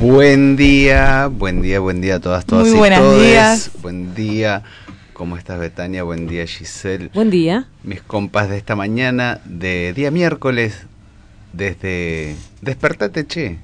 [0.00, 3.28] Buen día, buen día, buen día a todas, todas Muy y buenos todes.
[3.30, 3.70] días.
[3.82, 4.62] Buen día,
[5.12, 6.04] ¿cómo estás Betania?
[6.04, 7.10] Buen día Giselle.
[7.14, 7.66] Buen día.
[7.82, 10.86] Mis compas de esta mañana, de día miércoles,
[11.52, 13.58] desde Despertate Che,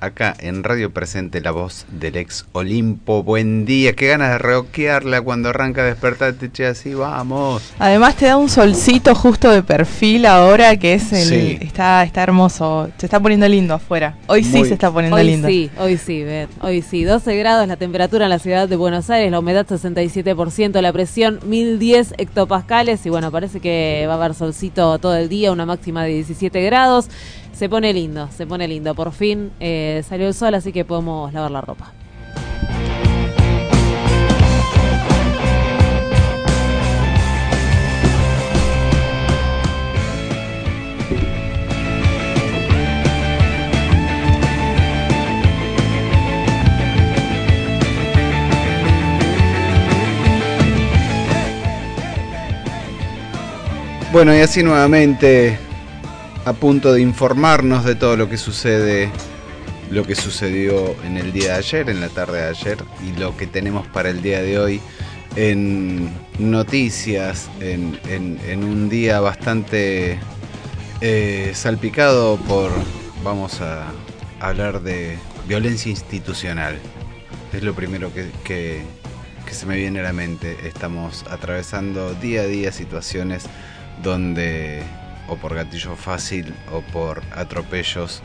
[0.00, 3.22] acá en Radio Presente, la voz del ex Olimpo.
[3.22, 7.62] Buen día, qué ganas de rockearla cuando arranca Despertate Che, así vamos.
[7.78, 11.58] Además te da un solcito justo de perfil ahora que es el Sí.
[11.62, 14.16] está está hermoso, se está poniendo lindo afuera.
[14.26, 15.48] Hoy sí Muy- se está poniendo Hoy lindo.
[15.48, 17.04] sí, hoy sí, Bet, hoy sí.
[17.04, 21.40] 12 grados la temperatura en la ciudad de Buenos Aires, la humedad 67%, la presión
[21.46, 26.04] 1010 hectopascales y bueno, parece que va a haber solcito todo el día, una máxima
[26.04, 27.08] de 17 grados.
[27.54, 28.94] Se pone lindo, se pone lindo.
[28.94, 31.92] Por fin eh, salió el sol, así que podemos lavar la ropa.
[54.12, 55.58] Bueno, y así nuevamente
[56.44, 59.10] a punto de informarnos de todo lo que sucede,
[59.90, 63.36] lo que sucedió en el día de ayer, en la tarde de ayer, y lo
[63.36, 64.80] que tenemos para el día de hoy
[65.36, 70.18] en noticias, en, un día bastante
[71.00, 72.70] eh, salpicado por,
[73.24, 73.86] vamos a
[74.40, 75.18] hablar de
[75.48, 76.78] violencia institucional.
[77.52, 78.82] Es lo primero que
[79.50, 80.56] se me viene a la mente.
[80.66, 83.44] Estamos atravesando día a día situaciones
[84.02, 84.82] donde
[85.28, 88.22] o por gatillo fácil o por atropellos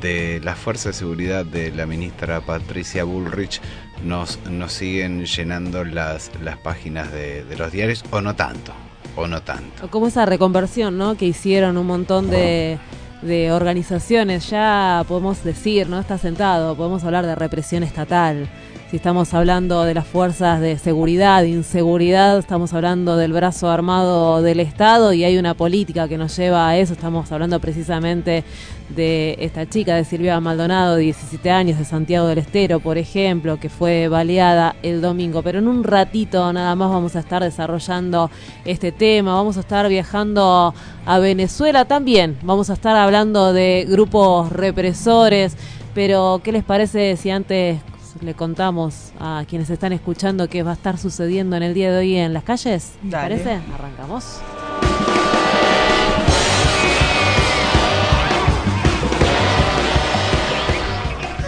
[0.00, 3.60] de la fuerza de seguridad de la ministra Patricia Bullrich
[4.04, 8.72] nos, nos siguen llenando las, las páginas de, de los diarios o no tanto,
[9.16, 9.90] o no tanto.
[9.90, 11.16] Como esa reconversión, ¿no?
[11.16, 12.78] Que hicieron un montón de,
[13.22, 14.48] de organizaciones.
[14.48, 15.98] Ya podemos decir, ¿no?
[16.00, 18.48] Está sentado, podemos hablar de represión estatal.
[18.90, 24.58] Si estamos hablando de las fuerzas de seguridad, inseguridad, estamos hablando del brazo armado del
[24.58, 26.94] Estado y hay una política que nos lleva a eso.
[26.94, 28.42] Estamos hablando precisamente
[28.88, 33.60] de esta chica de Silvia Maldonado, de 17 años, de Santiago del Estero, por ejemplo,
[33.60, 35.40] que fue baleada el domingo.
[35.44, 38.28] Pero en un ratito nada más vamos a estar desarrollando
[38.64, 40.74] este tema, vamos a estar viajando
[41.06, 45.56] a Venezuela también, vamos a estar hablando de grupos represores,
[45.94, 47.78] pero ¿qué les parece si antes
[48.20, 51.98] le contamos a quienes están escuchando qué va a estar sucediendo en el día de
[51.98, 52.94] hoy en las calles?
[53.02, 53.36] ¿Les Dale.
[53.36, 53.60] parece?
[53.74, 54.40] Arrancamos.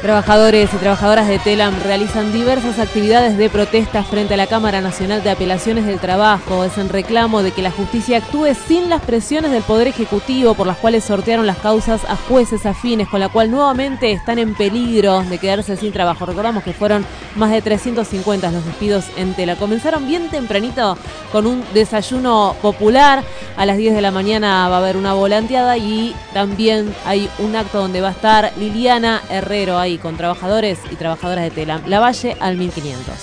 [0.03, 5.23] Trabajadores y trabajadoras de Telam realizan diversas actividades de protesta frente a la Cámara Nacional
[5.23, 6.65] de Apelaciones del Trabajo.
[6.65, 10.67] Es en reclamo de que la justicia actúe sin las presiones del Poder Ejecutivo por
[10.67, 15.23] las cuales sortearon las causas a jueces afines, con la cual nuevamente están en peligro
[15.23, 16.27] de quedarse sin trabajo.
[16.27, 19.55] Recordamos que fueron más de 350 los despidos en Tela.
[19.55, 20.99] Comenzaron bien tempranito
[21.31, 23.23] con un desayuno popular.
[23.57, 27.55] A las 10 de la mañana va a haber una volanteada y también hay un
[27.55, 31.83] acto donde va a estar Liliana Herrero ahí con trabajadores y trabajadoras de Telam.
[31.87, 33.15] La Valle al 1500.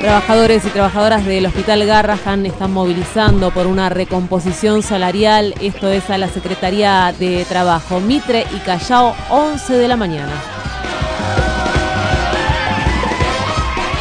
[0.00, 5.54] Trabajadores y trabajadoras del Hospital Garrahan están movilizando por una recomposición salarial.
[5.62, 10.53] Esto es a la Secretaría de Trabajo Mitre y Callao, 11 de la mañana.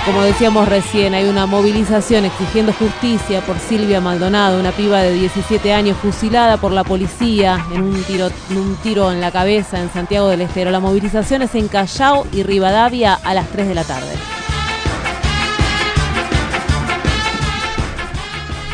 [0.05, 5.71] Como decíamos recién, hay una movilización exigiendo justicia por Silvia Maldonado, una piba de 17
[5.71, 10.71] años fusilada por la policía en un tiro, en la cabeza en Santiago del Estero.
[10.71, 14.42] La movilización es en Callao y Rivadavia a las 3 de la tarde.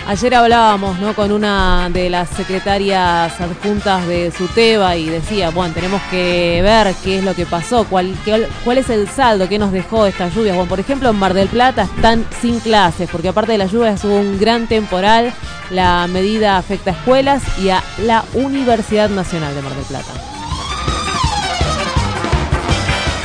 [0.09, 1.13] Ayer hablábamos ¿no?
[1.13, 7.19] con una de las secretarias adjuntas de SUTEBA y decía, bueno, tenemos que ver qué
[7.19, 10.55] es lo que pasó, cuál, es el saldo que nos dejó estas lluvias.
[10.55, 14.03] Bueno, por ejemplo, en Mar del Plata están sin clases, porque aparte de las lluvias
[14.03, 15.31] hubo un gran temporal.
[15.69, 20.38] La medida afecta a escuelas y a la Universidad Nacional de Mar del Plata.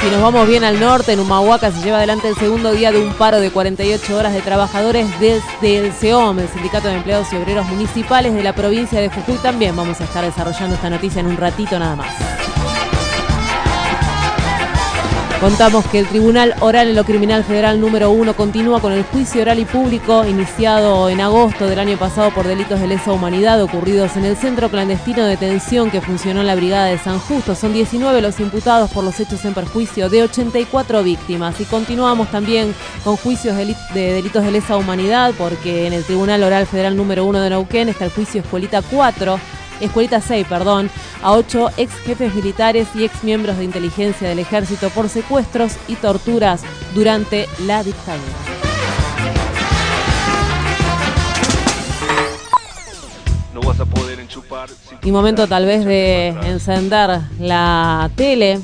[0.05, 3.03] Si nos vamos bien al norte, en Humahuaca se lleva adelante el segundo día de
[3.03, 7.37] un paro de 48 horas de trabajadores desde el SEOM, el Sindicato de Empleados y
[7.37, 9.39] Obreros Municipales de la provincia de Jujuy.
[9.39, 12.54] También vamos a estar desarrollando esta noticia en un ratito nada más.
[15.45, 19.43] Contamos que el Tribunal Oral en lo Criminal Federal número 1 continúa con el juicio
[19.43, 24.17] oral y público iniciado en agosto del año pasado por delitos de lesa humanidad ocurridos
[24.17, 27.55] en el centro clandestino de detención que funcionó en la Brigada de San Justo.
[27.55, 31.61] Son 19 los imputados por los hechos en perjuicio de 84 víctimas.
[31.61, 32.75] Y continuamos también
[33.05, 36.97] con juicios de, deli- de delitos de lesa humanidad porque en el Tribunal Oral Federal
[36.97, 39.39] número 1 de Neuquén está el juicio Escuelita 4
[39.81, 40.91] Escuelita 6, perdón,
[41.23, 45.97] a ocho ex jefes militares y ex miembros de inteligencia del ejército por secuestros y
[45.97, 46.63] torturas
[46.95, 48.23] durante la dictadura.
[53.53, 54.69] No vas a poder enchufar.
[55.03, 58.61] Y momento tal vez de encender la tele,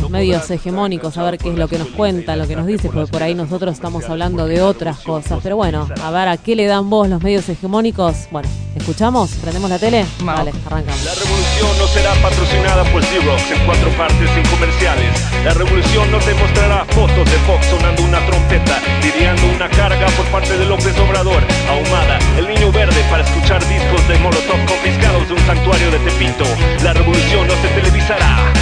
[0.00, 2.88] los medios hegemónicos, a ver qué es lo que nos cuentan, lo que nos dice,
[2.92, 5.40] porque por ahí nosotros estamos hablando de otras cosas.
[5.42, 8.28] Pero bueno, a ver a qué le dan voz los medios hegemónicos.
[8.30, 9.30] Bueno, ¿escuchamos?
[9.42, 10.04] ¿Prendemos la tele?
[10.22, 11.04] Vale, arrancamos.
[11.04, 15.10] La revolución no será patrocinada por Xerox en cuatro partes sin comerciales.
[15.44, 20.26] La revolución no te mostrará fotos de Fox sonando una trompeta, lidiando una carga por
[20.26, 21.42] parte de López Obrador.
[21.68, 26.44] Ahumada, el niño verde para escuchar discos de Molotov confiscados de un santuario de Tepito.
[26.82, 28.52] La revolución no se televisará.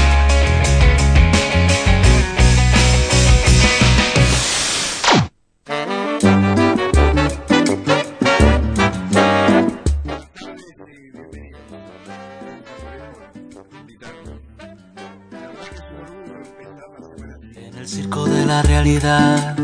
[18.54, 19.56] La realidad,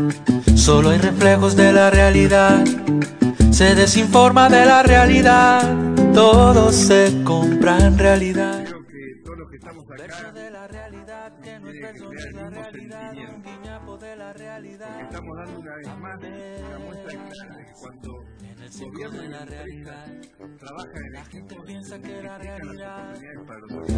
[0.53, 2.61] solo hay reflejos de la realidad.
[3.49, 5.61] Se desinforma de la realidad,
[6.13, 8.65] todo se compra en realidad.
[8.65, 12.09] Creo que todos los que estamos acá De la realidad que la mismo
[12.51, 14.87] realidad, un guiñapo de la realidad.
[14.89, 18.30] Porque estamos dando una vez más una muestra clara de que cuando
[18.79, 20.05] el gobierno y la empresa
[20.59, 23.13] trabajan en equipo, piensa que la realidad.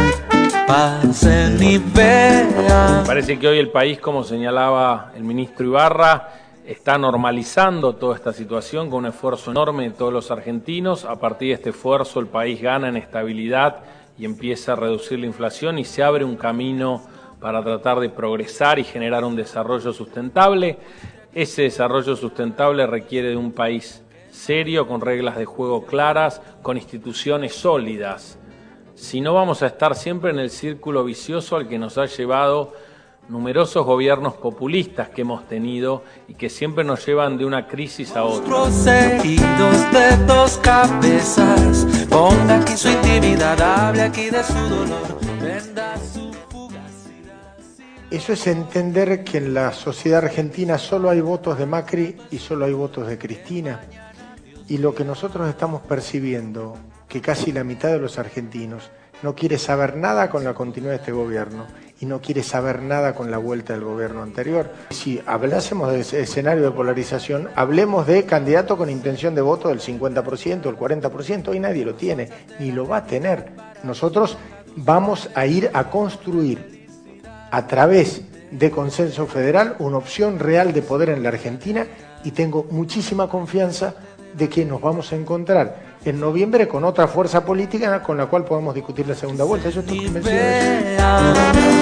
[0.67, 3.05] Pasen y vean.
[3.07, 6.29] Parece que hoy el país, como señalaba el ministro Ibarra,
[6.67, 11.07] está normalizando toda esta situación con un esfuerzo enorme de todos los argentinos.
[11.07, 13.79] A partir de este esfuerzo el país gana en estabilidad
[14.19, 17.01] y empieza a reducir la inflación y se abre un camino
[17.41, 20.79] para tratar de progresar y generar un desarrollo sustentable.
[21.35, 27.55] Ese desarrollo sustentable requiere de un país serio, con reglas de juego claras, con instituciones
[27.55, 28.39] sólidas.
[28.95, 32.73] Si no vamos a estar siempre en el círculo vicioso al que nos ha llevado
[33.29, 38.25] numerosos gobiernos populistas que hemos tenido y que siempre nos llevan de una crisis a
[38.25, 38.49] otra.
[39.93, 41.87] De dos cabezas.
[48.11, 52.65] Eso es entender que en la sociedad argentina solo hay votos de Macri y solo
[52.65, 53.83] hay votos de Cristina.
[54.67, 58.91] Y lo que nosotros estamos percibiendo, que casi la mitad de los argentinos
[59.23, 61.67] no quiere saber nada con la continuidad de este gobierno
[62.01, 64.73] y no quiere saber nada con la vuelta del gobierno anterior.
[64.89, 70.67] Si hablásemos de escenario de polarización, hablemos de candidato con intención de voto del 50%,
[70.67, 73.53] el 40%, hoy nadie lo tiene, ni lo va a tener.
[73.83, 74.39] Nosotros
[74.77, 76.78] vamos a ir a construir
[77.51, 81.87] a través de consenso federal una opción real de poder en la Argentina
[82.25, 83.95] y tengo muchísima confianza
[84.35, 88.45] de que nos vamos a encontrar en noviembre con otra fuerza política con la cual
[88.45, 89.69] podamos discutir la segunda vuelta.
[89.71, 91.05] Yo estoy convencido de eso.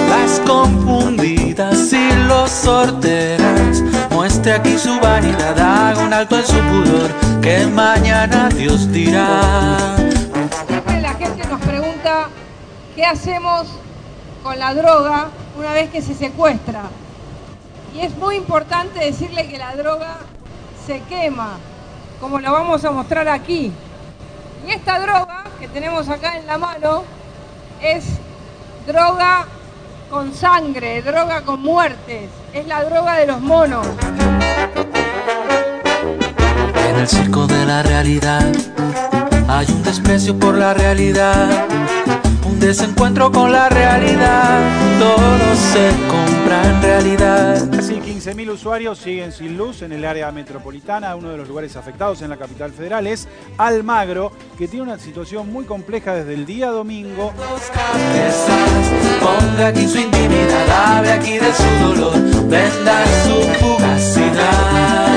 [0.09, 7.41] Las confundidas y los sorteras Muestre aquí su vanidad Haga un alto en su pudor
[7.41, 9.95] Que mañana Dios dirá
[10.67, 12.29] Siempre la gente nos pregunta
[12.95, 13.67] qué hacemos
[14.43, 16.83] con la droga una vez que se secuestra.
[17.95, 20.17] Y es muy importante decirle que la droga
[20.85, 21.57] se quema,
[22.19, 23.71] como lo vamos a mostrar aquí.
[24.67, 27.03] Y esta droga que tenemos acá en la mano
[27.81, 28.05] es
[28.85, 29.47] droga
[30.09, 33.87] con sangre, droga con muertes, es la droga de los monos.
[36.89, 38.53] En el circo de la realidad
[39.49, 41.67] Hay un desprecio por la realidad
[42.47, 44.61] Un desencuentro con la realidad
[44.99, 51.15] Todo se compra en realidad Casi 15.000 usuarios siguen sin luz en el área metropolitana.
[51.15, 53.27] Uno de los lugares afectados en la capital federal es
[53.57, 57.33] Almagro, que tiene una situación muy compleja desde el día domingo.
[59.19, 62.13] Ponga aquí su intimidad Hable aquí de su dolor
[62.47, 65.07] Venda su fugacidad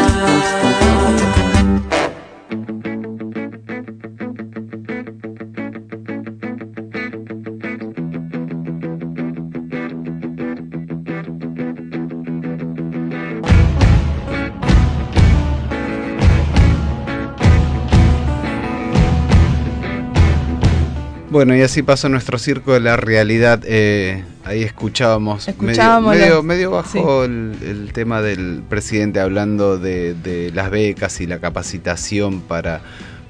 [21.41, 23.63] Bueno, y así pasó nuestro circo de la realidad.
[23.65, 30.13] eh, ahí escuchábamos, Escuchábamos medio, medio, medio bajo el, el tema del presidente hablando de,
[30.13, 32.83] de las becas y la capacitación para,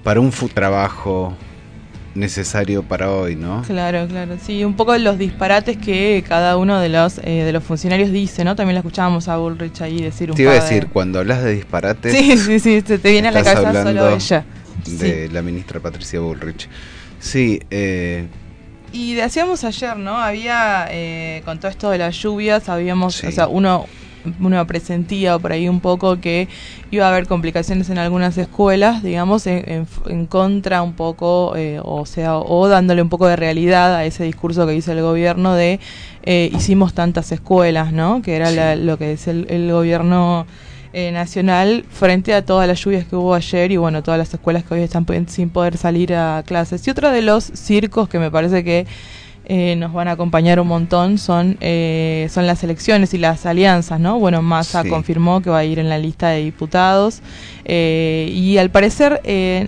[0.02, 1.36] para un trabajo
[2.16, 3.62] necesario para hoy, ¿no?
[3.64, 7.52] Claro, claro, sí, un poco de los disparates que cada uno de los eh, de
[7.52, 8.56] los funcionarios dice, ¿no?
[8.56, 11.44] También la escuchábamos a Bullrich ahí decir un Te iba a de- decir, cuando hablas
[11.44, 12.12] de disparates...
[12.12, 14.44] Sí, sí, sí, se te viene a la cabeza solo ella.
[14.84, 16.68] De la ministra Patricia Bullrich.
[17.20, 18.26] Sí, eh,
[18.92, 20.18] Y decíamos ayer, ¿no?
[20.18, 23.86] Había, eh, con todo esto de las lluvias, habíamos, o sea, uno,
[24.40, 26.48] uno presentía por ahí un poco que
[26.90, 31.78] iba a haber complicaciones en algunas escuelas, digamos, en, en- en contra un poco, eh,
[31.84, 35.54] o sea, o dándole un poco de realidad a ese discurso que dice el gobierno
[35.54, 35.78] de
[36.24, 38.22] eh, hicimos tantas escuelas, ¿no?
[38.22, 40.46] Que era la- lo que decía el, el gobierno
[40.92, 44.64] eh, nacional frente a todas las lluvias que hubo ayer y bueno, todas las escuelas
[44.64, 46.86] que hoy están sin poder salir a clases.
[46.86, 48.86] Y otro de los circos que me parece que
[49.52, 53.98] eh, nos van a acompañar un montón son, eh, son las elecciones y las alianzas,
[53.98, 54.16] ¿no?
[54.20, 54.88] Bueno, Massa Sí.
[54.88, 57.20] confirmó que va a ir en la lista de diputados
[57.64, 59.64] eh, y al parecer, eh,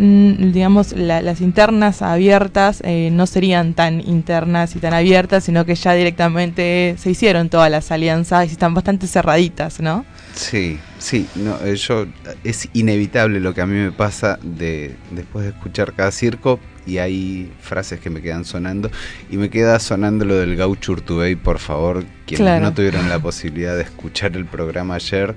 [0.52, 5.74] digamos, la- las internas abiertas eh, no serían tan internas y tan abiertas, sino que
[5.74, 10.04] ya directamente se hicieron todas las alianzas y están bastante cerraditas, ¿no?
[10.34, 12.06] Sí, sí, no, eh, yo
[12.42, 16.98] es inevitable lo que a mí me pasa de después de escuchar cada circo y
[16.98, 18.90] hay frases que me quedan sonando
[19.30, 22.64] y me queda sonando lo del Gaucho Urtubey, por favor, quienes Claro.
[22.64, 25.34] no tuvieron la posibilidad de escuchar el programa ayer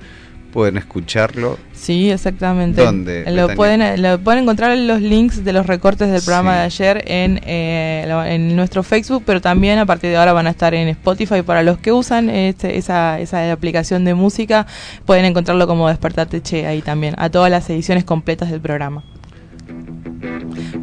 [0.55, 1.59] pueden escucharlo.
[1.73, 2.81] Sí, exactamente.
[2.81, 3.55] ¿Dónde, Lo Betania?
[3.57, 7.41] pueden, lo pueden encontrar en los links de los recortes del programa de ayer en,
[7.45, 11.41] eh, en nuestro Facebook, pero también a partir de ahora van a estar en Spotify.
[11.41, 14.65] Para los que usan este- esa, esa aplicación de música,
[15.05, 19.03] pueden encontrarlo como Despertate Che ahí también, a todas las ediciones completas del programa.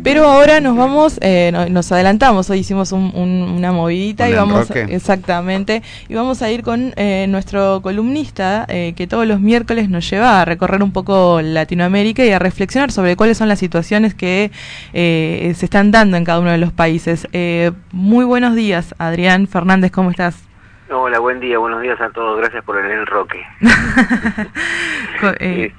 [0.05, 4.35] Pero ahora nos vamos, eh, no- nos adelantamos, hoy hicimos un- un- una movidita y
[4.35, 4.95] vamos, enroque.
[4.95, 10.09] exactamente, y vamos a ir con eh, nuestro columnista eh, que todos los miércoles nos
[10.11, 14.51] lleva a recorrer un poco Latinoamérica y a reflexionar sobre cuáles son las situaciones que
[14.93, 17.29] eh, se están dando en cada uno de los países.
[17.33, 20.43] Eh, muy buenos días, Adrián Fernández, ¿cómo estás?
[20.91, 22.39] Hola, buen día, buenos días a todos.
[22.39, 23.41] Gracias por el enroque.
[25.39, 25.73] Eh,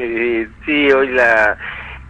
[0.00, 1.56] Eh, sí, hoy la,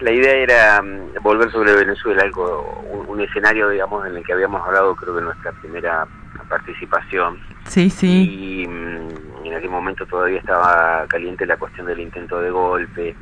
[0.00, 4.32] la idea era mm, volver sobre Venezuela, algo, un, un escenario, digamos, en el que
[4.32, 6.06] habíamos hablado, creo que en nuestra primera
[6.48, 7.38] participación.
[7.66, 8.62] sí, sí.
[8.62, 13.16] Y mm, en aquel momento todavía estaba caliente la cuestión del intento de golpe.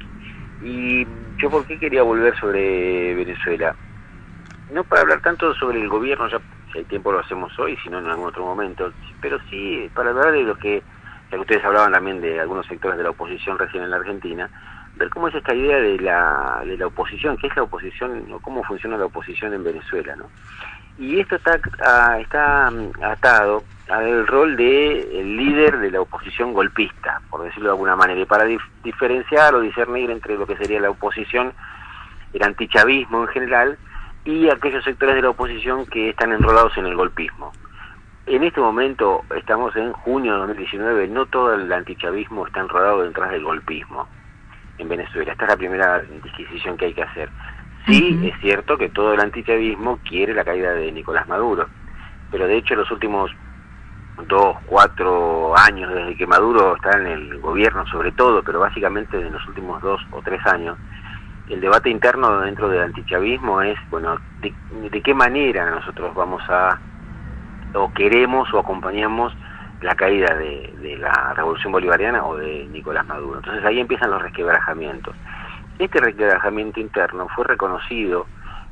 [0.62, 1.06] Y
[1.38, 3.75] yo, ¿por qué quería volver sobre Venezuela?
[4.73, 6.40] No para hablar tanto sobre el gobierno, ya
[6.73, 10.11] si hay tiempo lo hacemos hoy, si no en algún otro momento, pero sí para
[10.11, 10.83] hablar de lo que,
[11.30, 14.50] ya que ustedes hablaban también de algunos sectores de la oposición recién en la Argentina,
[14.96, 18.38] ver cómo es esta idea de la, de la oposición, qué es la oposición, o
[18.40, 20.24] cómo funciona la oposición en Venezuela, ¿no?
[20.98, 26.54] Y esto está, ah, está mm, atado al rol de el líder de la oposición
[26.54, 30.56] golpista, por decirlo de alguna manera, y para dif- diferenciar o discernir entre lo que
[30.56, 31.52] sería la oposición,
[32.32, 33.78] el antichavismo en general,
[34.24, 37.52] y aquellos sectores de la oposición que están enrolados en el golpismo.
[38.24, 43.30] En este momento, estamos en junio de 2019, no todo el antichavismo está enrolado detrás
[43.30, 44.08] del golpismo
[44.78, 45.33] en Venezuela.
[45.33, 47.28] Esta es la primera disquisición que hay que hacer.
[47.87, 51.68] Sí, es cierto que todo el antichavismo quiere la caída de Nicolás Maduro,
[52.33, 53.30] pero de hecho los últimos
[54.26, 59.33] dos, cuatro años desde que Maduro está en el gobierno sobre todo, pero básicamente en
[59.33, 60.76] los últimos dos o tres años,
[61.49, 66.80] el debate interno dentro del antichavismo es, bueno, de, qué manera nosotros vamos a,
[67.75, 69.33] o queremos o acompañamos
[69.83, 73.38] la caída de, de, la revolución bolivariana o de Nicolás Maduro.
[73.38, 75.14] Entonces ahí empiezan los resquebrajamientos.
[75.78, 78.26] Este resquebrajamiento interno fue reconocido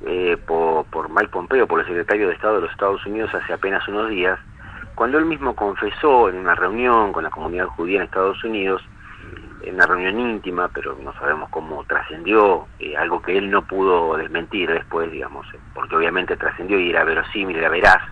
[0.06, 3.86] eh, por, Mike Pompeo, por el secretario de Estado de los Estados Unidos hace apenas
[3.88, 4.38] unos días,
[4.94, 8.82] cuando él mismo confesó en una reunión con la comunidad judía en Estados Unidos,
[9.62, 14.16] en una reunión íntima, pero no sabemos cómo trascendió, eh, algo que él no pudo
[14.16, 18.02] desmentir después, digamos, porque obviamente trascendió y era verosímil, era veraz,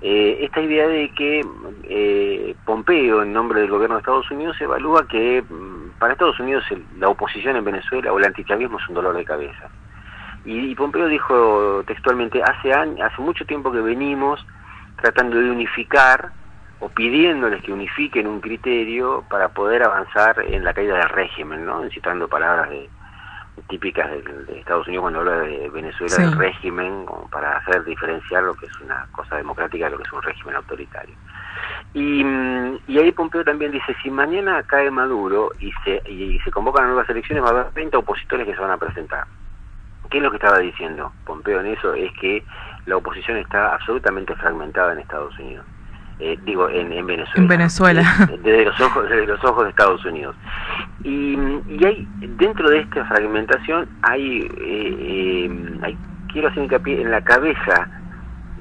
[0.00, 1.44] eh, esta idea de que
[1.84, 6.64] eh, Pompeo, en nombre del gobierno de Estados Unidos, evalúa que mm, para Estados Unidos
[6.98, 9.68] la oposición en Venezuela o el antichavismo es un dolor de cabeza.
[10.44, 14.44] Y, Pompeo dijo textualmente, hace, años, hace mucho tiempo que venimos
[15.00, 16.30] tratando de unificar
[16.80, 21.82] o pidiéndoles que unifiquen un criterio para poder avanzar en la caída del régimen, ¿no?
[21.90, 22.88] citando palabras de,
[23.68, 28.54] típicas de, Estados Unidos cuando habla de Venezuela del régimen, como para hacer diferenciar lo
[28.54, 31.14] que es una cosa democrática de lo que es un régimen autoritario.
[31.94, 32.22] Y,
[32.86, 37.08] y ahí Pompeo también dice, si mañana cae Maduro y se, y se convocan nuevas
[37.08, 39.26] elecciones, va a haber 30 opositores que se van a presentar.
[40.10, 41.94] ¿Qué es lo que estaba diciendo Pompeo en eso?
[41.94, 42.44] Es que
[42.86, 45.66] la oposición está absolutamente fragmentada en Estados Unidos.
[46.20, 47.32] Eh, digo, en, Venezuela.
[47.36, 48.02] En Venezuela.
[48.42, 50.34] Desde los ojos, desde los ojos de Estados Unidos.
[51.04, 55.96] Y, y hay, dentro de esta fragmentación, hay, eh, eh, hay,
[56.32, 57.88] quiero hacer hincapié en la cabeza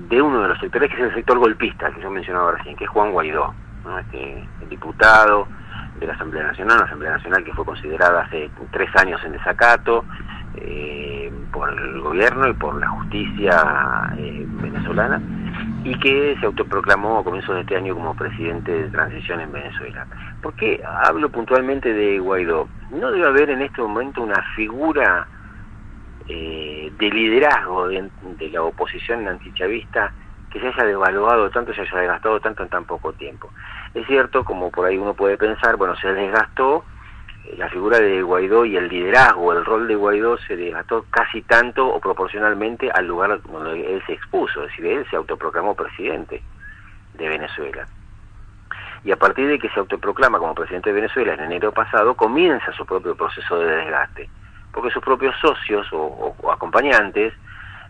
[0.09, 2.83] de uno de los sectores, que es el sector golpista, que yo mencionaba recién, que
[2.83, 3.53] es Juan Guaidó,
[4.01, 5.47] este, el diputado
[5.99, 10.05] de la Asamblea Nacional, la Asamblea Nacional que fue considerada hace tres años en desacato
[11.51, 14.13] por el gobierno y por la justicia
[14.61, 15.21] venezolana
[15.83, 20.05] y que se autoproclamó a comienzos de este año como presidente de transición en Venezuela.
[20.41, 22.67] ¿Por qué hablo puntualmente de Guaidó?
[22.91, 25.27] No debe haber en este momento una figura
[26.27, 28.09] eh, de liderazgo de,
[28.51, 30.11] la oposición antichavista
[30.51, 33.49] que se haya devaluado tanto, se haya desgastado tanto en tan poco tiempo.
[33.93, 36.83] Es cierto, como por ahí uno puede pensar, bueno, se desgastó
[37.55, 41.87] la figura de Guaidó y el liderazgo, el rol de Guaidó se desgastó casi tanto
[41.87, 46.41] o proporcionalmente al lugar donde él se expuso, es decir, él se autoproclamó presidente
[47.13, 47.87] de Venezuela.
[49.03, 52.71] Y a partir de que se autoproclama como presidente de Venezuela en enero pasado, comienza
[52.73, 54.29] su propio proceso de desgaste,
[54.73, 57.33] porque sus propios socios o, o acompañantes,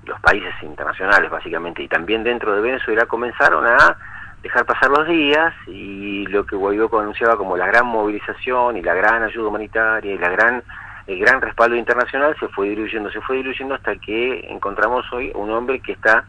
[0.04, 3.98] los países internacionales básicamente, y también dentro de Venezuela, comenzaron a
[4.44, 8.94] dejar pasar los días y lo que Guaidó anunciaba como la gran movilización y la
[8.94, 10.64] gran ayuda humanitaria y la gran
[11.08, 15.50] el gran respaldo internacional se fue diluyendo, se fue diluyendo hasta que encontramos hoy un
[15.52, 16.26] hombre que está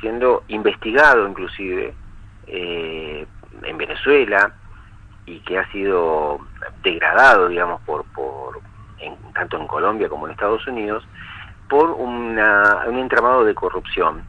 [0.00, 1.92] siendo investigado inclusive
[2.46, 3.26] eh,
[3.62, 4.52] en Venezuela
[5.26, 6.38] y que ha sido
[6.82, 8.60] degradado, digamos, por, por
[9.34, 11.04] tanto en Colombia como en Estados Unidos,
[11.68, 14.22] por una, un entramado de corrupción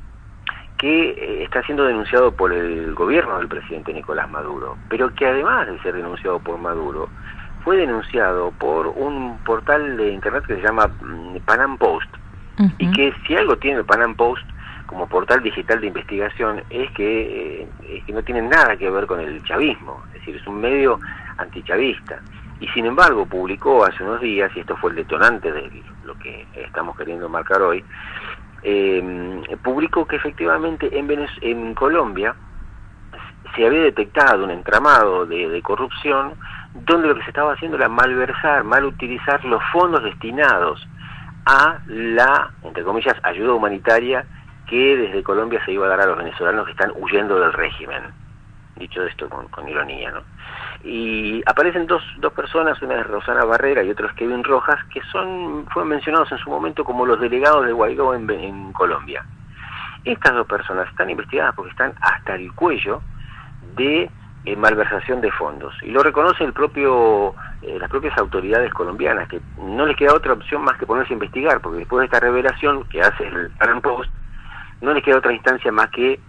[0.85, 5.65] que eh, está siendo denunciado por el gobierno del presidente Nicolás Maduro, pero que además
[5.65, 7.09] de ser denunciado por Maduro,
[7.63, 12.07] fue denunciado por un portal de internet que se llama mm, Panam Post,
[12.77, 14.45] y que si algo tiene el Panam Post
[14.85, 19.07] como portal digital de investigación es que, eh, es que no tiene nada que ver
[19.07, 20.99] con el chavismo, es decir, es un medio
[21.37, 22.21] antichavista.
[22.59, 26.45] Y sin embargo publicó hace unos días, y esto fue el detonante de lo que
[26.53, 27.83] estamos queriendo marcar hoy,
[28.67, 32.35] eh, publicó que efectivamente en, en Colombia
[33.55, 36.33] se había detectado un entramado de, corrupción
[36.73, 40.85] donde lo que se estaba haciendo era malversar, mal utilizar los fondos destinados
[41.45, 44.25] a la, entre comillas, ayuda humanitaria
[44.67, 48.01] que desde Colombia se iba a dar a los venezolanos que están huyendo del régimen.
[48.77, 50.21] Dicho esto con, con ironía, ¿no?
[50.85, 55.01] Y aparecen dos, dos personas, una es Rosana Barrera y otra es Kevin Rojas, que
[55.11, 59.25] son fueron mencionados en su momento como los delegados de Guaidó en, Colombia.
[60.03, 63.01] Estas dos personas están investigadas porque están hasta el cuello
[63.75, 64.11] de
[64.45, 69.41] eh, malversación de fondos y lo reconoce el propio eh, las propias autoridades colombianas que
[69.57, 72.83] no les queda otra opción más que ponerse a investigar porque después de esta revelación
[72.89, 74.11] que hace el Pan Post
[74.81, 76.19] no les queda otra instancia más que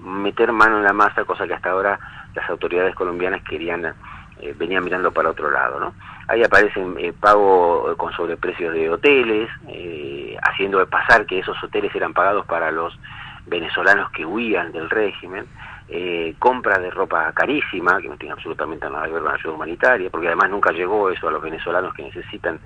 [0.00, 2.00] meter mano en la masa cosa que hasta ahora
[2.34, 3.94] las autoridades colombianas querían
[4.40, 5.94] eh, venían mirando para otro lado, ¿no?
[6.28, 12.14] Ahí aparecen eh, pago con sobreprecios de hoteles, eh, haciendo pasar que esos hoteles eran
[12.14, 12.98] pagados para los
[13.46, 15.46] venezolanos que huían del régimen,
[15.88, 19.54] eh, compra de ropa carísima, que no tiene absolutamente nada que ver con la ayuda
[19.54, 22.60] humanitaria, porque además nunca llegó eso a los venezolanos que necesitan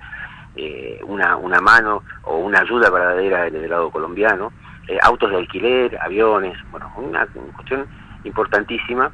[0.55, 4.53] eh, una, una mano o una ayuda verdadera en el lado colombiano,
[4.87, 7.25] eh, autos de alquiler, aviones, bueno, una,
[7.55, 7.87] cuestión
[8.23, 9.11] importantísima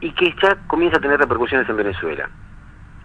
[0.00, 2.28] y que ya comienza a tener repercusiones en Venezuela.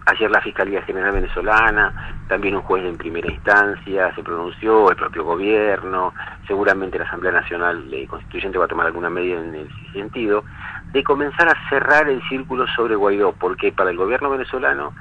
[0.05, 1.93] Ayer la Fiscalía General Venezolana,
[2.27, 6.13] también un juez en primera instancia se pronunció, el propio gobierno,
[6.45, 10.43] seguramente la Asamblea Nacional Constituyente va a tomar alguna medida en ese sentido,
[10.91, 14.93] de comenzar a cerrar el círculo sobre Guaidó, porque para el gobierno venezolano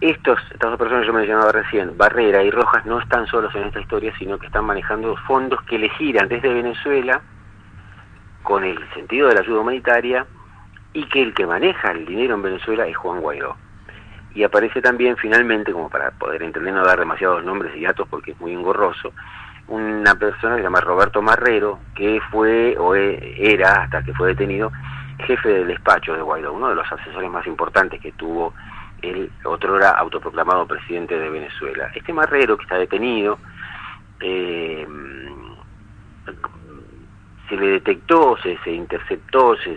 [0.00, 3.64] estos, estas dos personas que yo mencionaba recién, Barrera y Rojas, no están solos en
[3.64, 7.20] esta historia, sino que están manejando fondos que le giran desde Venezuela
[8.42, 10.26] con el sentido de la ayuda humanitaria
[10.98, 13.56] y que el que maneja el dinero en Venezuela es Juan Guaidó.
[14.34, 18.32] Y aparece también finalmente, como para poder entender, no dar demasiados nombres y datos porque
[18.32, 19.12] es muy engorroso,
[19.68, 24.28] una persona que se llama Roberto Marrero, que fue o e, era, hasta que fue
[24.28, 24.72] detenido,
[25.24, 28.52] jefe del despacho de Guaidó, uno de los asesores más importantes que tuvo
[29.02, 31.92] el otro era autoproclamado presidente de Venezuela.
[31.94, 33.38] Este Marrero que está detenido,
[34.20, 34.86] eh,
[37.48, 39.76] se le detectó, se, se interceptó, se,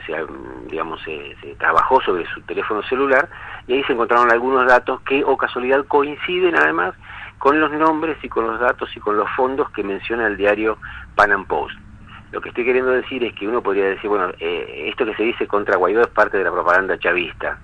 [0.70, 3.30] digamos, se, trabajó sobre su teléfono celular
[3.68, 6.96] y ahí se encontraron algunos datos que, o casualidad, coinciden además
[7.38, 10.78] con los nombres y con los datos y con los fondos que menciona el diario
[11.16, 11.78] Pan Post.
[12.32, 15.24] Lo que estoy queriendo decir es que uno podría decir, bueno, eh, esto que se
[15.24, 17.58] dice contra Guaidó es parte de la propaganda chavista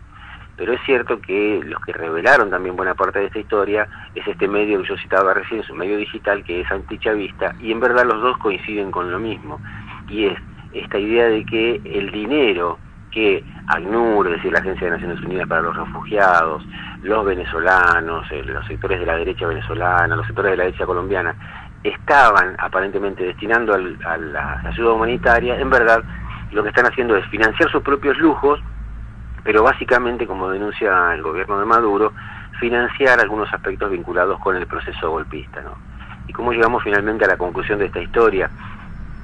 [0.58, 4.48] pero es cierto que los que revelaron también buena parte de esta historia es este
[4.48, 8.06] medio que yo citaba recién, es un medio digital que es antichavista, y en verdad
[8.06, 9.62] los dos coinciden con lo mismo,
[10.10, 10.39] y es
[10.74, 12.78] esta idea de que el dinero
[13.12, 16.63] que ACNUR, es decir, la Agencia de Naciones Unidas para los Refugiados,
[17.04, 21.36] los venezolanos, eh, los sectores de la derecha venezolana, los sectores de la derecha colombiana,
[21.84, 26.04] estaban aparentemente destinando a la ayuda humanitaria, en verdad
[26.52, 28.60] lo que están haciendo es financiar sus propios lujos
[29.48, 32.12] pero básicamente, como denuncia el gobierno de Maduro,
[32.60, 35.62] financiar algunos aspectos vinculados con el proceso golpista.
[35.62, 35.72] ¿no?
[36.28, 38.50] ¿Y cómo llegamos finalmente a la conclusión de esta historia?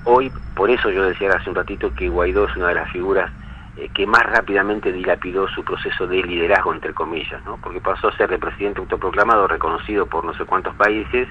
[0.06, 3.32] Hoy, por eso yo decía hace un ratito que Guaidó es una de las figuras
[3.78, 7.58] eh, que más rápidamente dilapidó su proceso de liderazgo, entre comillas, ¿no?
[7.58, 11.28] porque pasó a ser el presidente autoproclamado, reconocido por no sé cuántos países,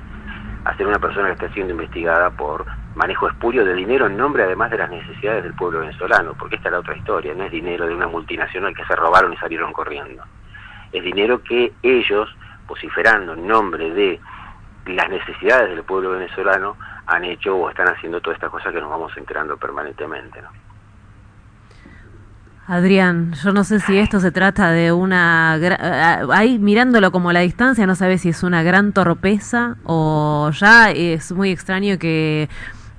[0.64, 4.44] a ser una persona que está siendo investigada por manejo espurio de dinero en nombre
[4.44, 7.52] además de las necesidades del pueblo venezolano, porque esta es la otra historia, no es
[7.52, 10.22] dinero de una multinacional que se robaron y salieron corriendo.
[10.92, 12.28] Es dinero que ellos,
[12.66, 14.20] vociferando en nombre de
[14.86, 16.76] las necesidades del pueblo venezolano,
[17.06, 20.40] han hecho o están haciendo todas estas cosas que nos vamos enterando permanentemente.
[20.40, 20.48] ¿no?
[22.66, 25.54] Adrián, yo no sé si esto se trata de una...
[26.32, 30.90] Ahí mirándolo como a la distancia, no sabes si es una gran torpeza o ya
[30.90, 32.48] es muy extraño que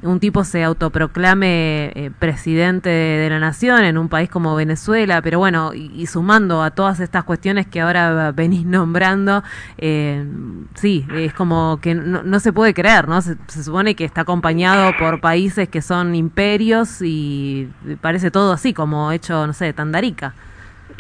[0.04, 5.40] un tipo se autoproclame eh, presidente de, la nación en un país como Venezuela, pero
[5.40, 9.44] bueno, y, sumando a todas estas cuestiones que ahora venís nombrando,
[9.78, 10.26] eh,
[10.76, 13.22] sí, es como que no, se puede creer, ¿no?
[13.22, 17.70] Se, supone que está acompañado por países que son imperios y
[18.02, 20.34] parece todo así, como hecho, no sé, Tandarica.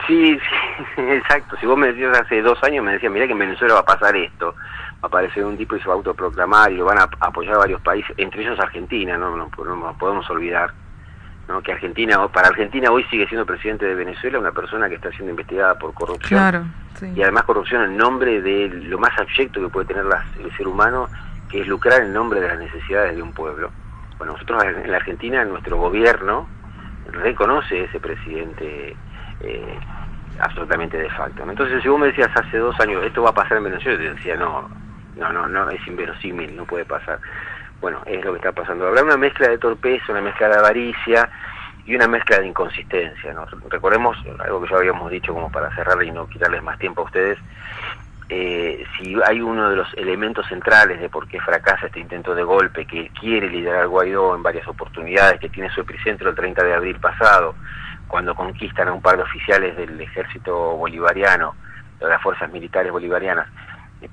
[0.08, 1.56] Sí, sí, exacto.
[1.60, 3.86] Si vos me decías hace dos años, me decías, mira que en Venezuela va a
[3.86, 4.56] pasar esto
[5.04, 8.16] aparecer un tipo y se va a autoproclamar y lo van a apoyar varios países,
[8.18, 10.72] entre ellos Argentina, no, no, podemos olvidar
[11.50, 11.62] ¿no?
[11.62, 15.32] que Argentina, para Argentina hoy sigue siendo presidente de Venezuela una persona que está siendo
[15.32, 16.72] investigada por corrupción.
[17.16, 20.06] Y además corrupción en nombre de lo más abyecto que puede tener
[20.42, 21.10] el ser humano,
[21.50, 23.72] que es lucrar en nombre de las necesidades de un pueblo.
[24.18, 26.48] Bueno, nosotros en la Argentina, nuestro gobierno
[27.12, 28.96] reconoce ese presidente
[29.44, 29.80] eh,
[30.40, 31.44] absolutamente de facto.
[31.44, 34.14] Entonces, si vos me decías hace dos años, esto va a pasar en Venezuela, yo
[34.14, 34.70] decía, no,
[35.16, 37.20] no, no, no, es inverosímil, no puede pasar.
[37.82, 38.88] Bueno, es lo que está pasando.
[38.88, 41.30] Habrá una mezcla de torpeza, una mezcla de avaricia
[41.86, 43.34] y una mezcla de inconsistencia.
[43.34, 43.46] ¿no?
[43.70, 47.06] Recordemos algo que ya habíamos dicho como para cerrar y no quitarles más tiempo a
[47.06, 47.38] ustedes.
[48.30, 52.44] Eh, si hay uno de los elementos centrales de por qué fracasa este intento de
[52.44, 56.74] golpe, que quiere liderar Guaidó en varias oportunidades, que tiene su epicentro el 30 de
[56.74, 57.54] abril pasado,
[58.14, 61.56] cuando conquistan a un par de oficiales del ejército bolivariano,
[62.00, 63.48] de las fuerzas militares bolivarianas,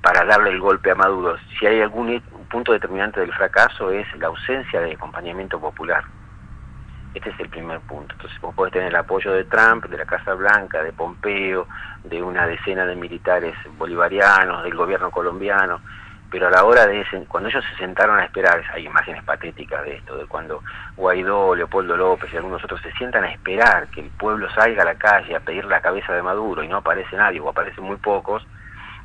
[0.01, 1.37] para darle el golpe a Maduro.
[1.59, 6.03] Si hay algún punto determinante del fracaso es la ausencia de acompañamiento popular.
[7.13, 8.15] Este es el primer punto.
[8.15, 11.67] Entonces vos podés tener el apoyo de Trump, de la Casa Blanca, de Pompeo,
[12.03, 15.79] de una decena de militares bolivarianos, del gobierno colombiano,
[16.31, 19.83] pero a la hora de ese, cuando ellos se sentaron a esperar, hay imágenes patéticas
[19.83, 20.63] de esto, de cuando
[20.95, 24.85] Guaidó, Leopoldo López y algunos otros se sientan a esperar que el pueblo salga a
[24.85, 27.97] la calle a pedir la cabeza de Maduro y no aparece nadie o aparecen muy
[27.97, 28.47] pocos,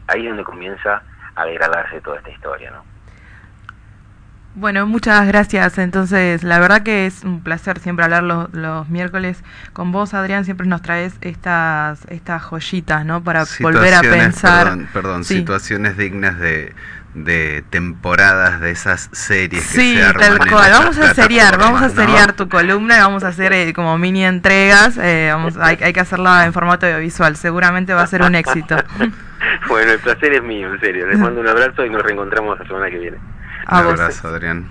[0.06, 1.02] ahí es donde comienza
[1.34, 2.96] a degradarse toda esta historia, ¿no?
[4.54, 5.76] Bueno, muchas gracias.
[5.76, 10.46] Entonces, la verdad que es un placer siempre hablar los, los miércoles con vos, Adrián.
[10.46, 13.22] Siempre nos traes estas estas joyitas, ¿no?
[13.22, 14.68] Para volver a pensar.
[14.68, 16.74] Perdón, perdón situaciones dignas de,
[17.16, 20.70] de temporadas de esas series que sí, se arman tal cual.
[20.70, 24.24] Vamos a seriar, vamos a seriar tu columna y vamos a hacer eh, como mini
[24.24, 24.98] entregas.
[24.98, 27.36] Eh, vamos, hay, hay que hacerla en formato audiovisual.
[27.36, 28.76] Seguramente va a ser un éxito.
[29.68, 31.06] bueno, el placer es mío, en serio.
[31.06, 33.16] Les mando un abrazo y nos reencontramos la semana que viene.
[33.16, 34.68] Un abrazo, Adrián.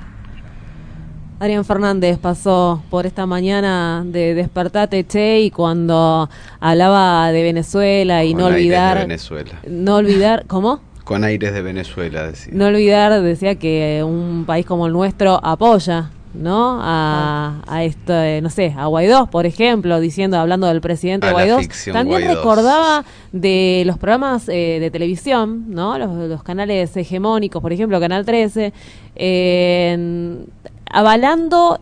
[1.40, 6.30] Adrián Fernández pasó por esta mañana de Despertate Che y cuando
[6.62, 9.52] hablaba de Venezuela y Con no olvidar de Venezuela.
[9.68, 10.80] no olvidar ¿cómo?
[11.06, 12.54] Con aires de Venezuela, decía.
[12.54, 16.80] No olvidar decía que un país como el nuestro apoya ¿no?
[16.82, 21.32] A, a esto, eh, no sé, a Guaidó, por ejemplo, diciendo, hablando del presidente A
[21.32, 21.60] Guaidó.
[21.92, 22.36] También Guaidó.
[22.36, 25.98] recordaba de los programas eh, de televisión, ¿no?
[25.98, 28.74] Los, los canales hegemónicos, por ejemplo, Canal 13,
[29.16, 30.38] eh,
[30.90, 31.80] avalando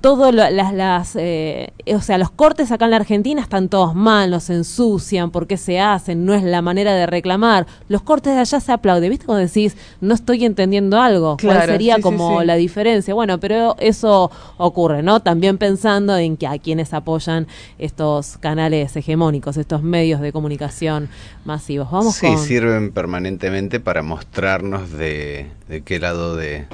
[0.00, 3.94] todo lo- las, las eh, o sea los cortes acá en la Argentina están todos
[3.94, 7.66] mal nos ensucian por qué se hacen no es la manera de reclamar.
[7.88, 9.10] Los cortes de allá se aplauden.
[9.10, 12.46] Viste cuando decís no estoy entendiendo algo cuál sería sí, sí, como sí.
[12.46, 17.46] la diferencia bueno pero eso ocurre no también pensando en que a quienes apoyan
[17.78, 21.08] estos canales hegemónicos estos medios de comunicación
[21.44, 21.90] masivos.
[21.90, 26.66] Vamos sí, con sirven permanentemente para mostrarnos de, de qué lado de,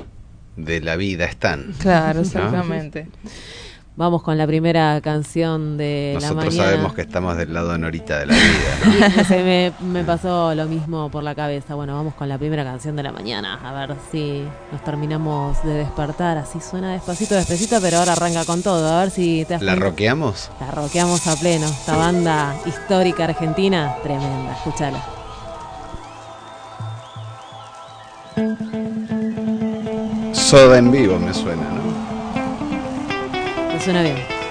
[0.56, 1.74] de la vida están.
[1.78, 2.26] Claro, ¿no?
[2.26, 3.08] exactamente.
[3.94, 6.70] Vamos con la primera canción de la Nosotros mañana.
[6.70, 9.10] sabemos que estamos del lado de Norita de la vida.
[9.18, 9.24] ¿no?
[9.24, 11.74] Se me, me pasó lo mismo por la cabeza.
[11.74, 13.60] Bueno, vamos con la primera canción de la mañana.
[13.62, 16.38] A ver si nos terminamos de despertar.
[16.38, 18.96] Así suena despacito, despacito, pero ahora arranca con todo.
[18.96, 20.50] A ver si te das ¿La roqueamos?
[20.58, 21.66] La roqueamos a pleno.
[21.66, 24.54] Esta banda histórica argentina, tremenda.
[24.54, 25.04] Escúchala.
[30.52, 31.80] Soda en vivo me suena, ¿no?
[33.72, 34.41] Me suena bien.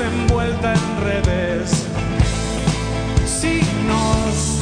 [0.00, 1.86] Envuelta en redes,
[3.24, 4.58] signos,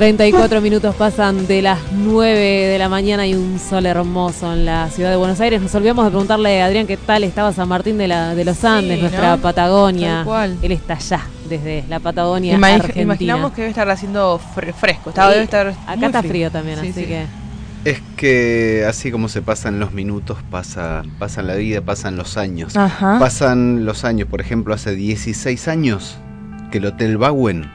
[0.00, 4.88] 34 minutos pasan de las 9 de la mañana y un sol hermoso en la
[4.88, 5.60] ciudad de Buenos Aires.
[5.60, 8.64] Nos olvidamos de preguntarle a Adrián qué tal estaba San Martín de, la, de los
[8.64, 9.42] Andes, Sí, nuestra ¿no?
[9.42, 10.08] Patagonia.
[10.14, 10.56] Tal cual.
[10.62, 13.02] Él está allá, desde la Patagonia Imagi- Argentina.
[13.02, 15.10] Imaginamos que debe estar haciendo fre- fresco.
[15.10, 17.06] Estaba, Sí, debe estar acá muy está frío también, Sí, así sí.
[17.06, 17.26] que...
[17.84, 22.74] Es que así como se pasan los minutos, pasa, pasan la vida, pasan los años.
[22.74, 23.18] Ajá.
[23.18, 26.16] Pasan los años, por ejemplo, hace 16 años
[26.70, 27.70] que el Hotel Bauen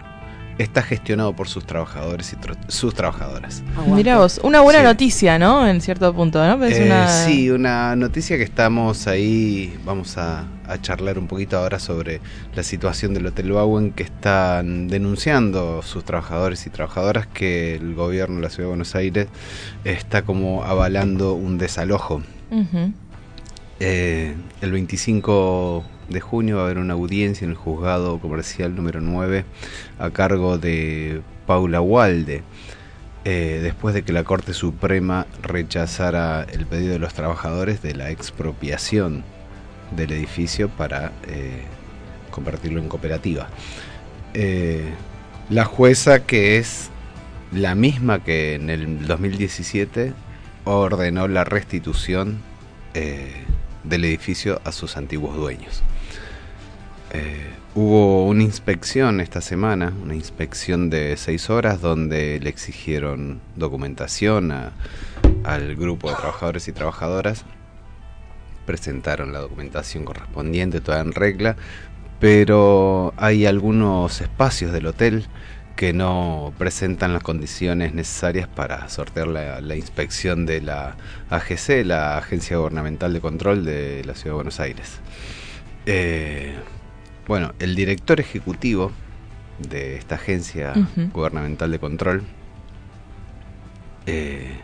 [0.57, 2.37] está gestionado por sus trabajadores y
[2.71, 3.61] sus trabajadoras.
[3.87, 4.85] Mira vos, una buena Sí.
[4.85, 5.67] noticia, ¿no?
[5.67, 6.63] En cierto punto, ¿no?
[6.63, 7.07] Es Eh, una...
[7.07, 12.21] Sí, una noticia que estamos ahí, vamos a, a charlar un poquito ahora sobre
[12.55, 18.37] la situación del Hotel Bauen que están denunciando sus trabajadores y trabajadoras que el gobierno
[18.37, 19.27] de la Ciudad de Buenos Aires
[19.83, 22.23] está como avalando un desalojo.
[23.79, 29.01] Eh, el 25 de junio va a haber una audiencia en el juzgado comercial número
[29.01, 29.45] 9
[29.99, 32.43] a cargo de Paula Walde,
[33.23, 38.11] eh, después de que la Corte Suprema rechazara el pedido de los trabajadores de la
[38.11, 39.23] expropiación
[39.95, 41.63] del edificio para eh,
[42.31, 43.47] convertirlo en cooperativa.
[44.33, 44.89] Eh,
[45.49, 46.89] la jueza, que es
[47.51, 50.13] la misma que en el 2017,
[50.65, 52.41] ordenó la restitución
[53.83, 55.83] del edificio a sus antiguos dueños.
[57.15, 64.51] Eh, hubo una inspección esta semana, una inspección de seis horas donde le exigieron documentación
[64.51, 64.71] a-
[65.45, 67.45] al grupo de trabajadores y trabajadoras.
[68.65, 71.55] Presentaron la documentación correspondiente, toda en regla,
[72.19, 75.25] pero hay algunos espacios del hotel
[75.77, 80.95] que no presentan las condiciones necesarias para sortear la, inspección de la
[81.29, 84.99] AGC, la Agencia Gubernamental de Control de la Ciudad de Buenos Aires.
[85.85, 86.55] Eh,
[87.27, 88.91] bueno, el director ejecutivo
[89.59, 90.73] de esta agencia
[91.13, 92.23] gubernamental de control
[94.05, 94.59] eh,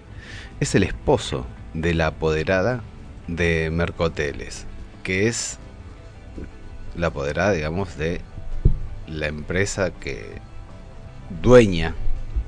[0.59, 2.81] es el esposo de la apoderada
[3.27, 4.65] de Mercoteles,
[5.03, 5.57] que es
[6.95, 8.21] la apoderada, digamos, de
[9.07, 10.39] la empresa que
[11.41, 11.95] dueña,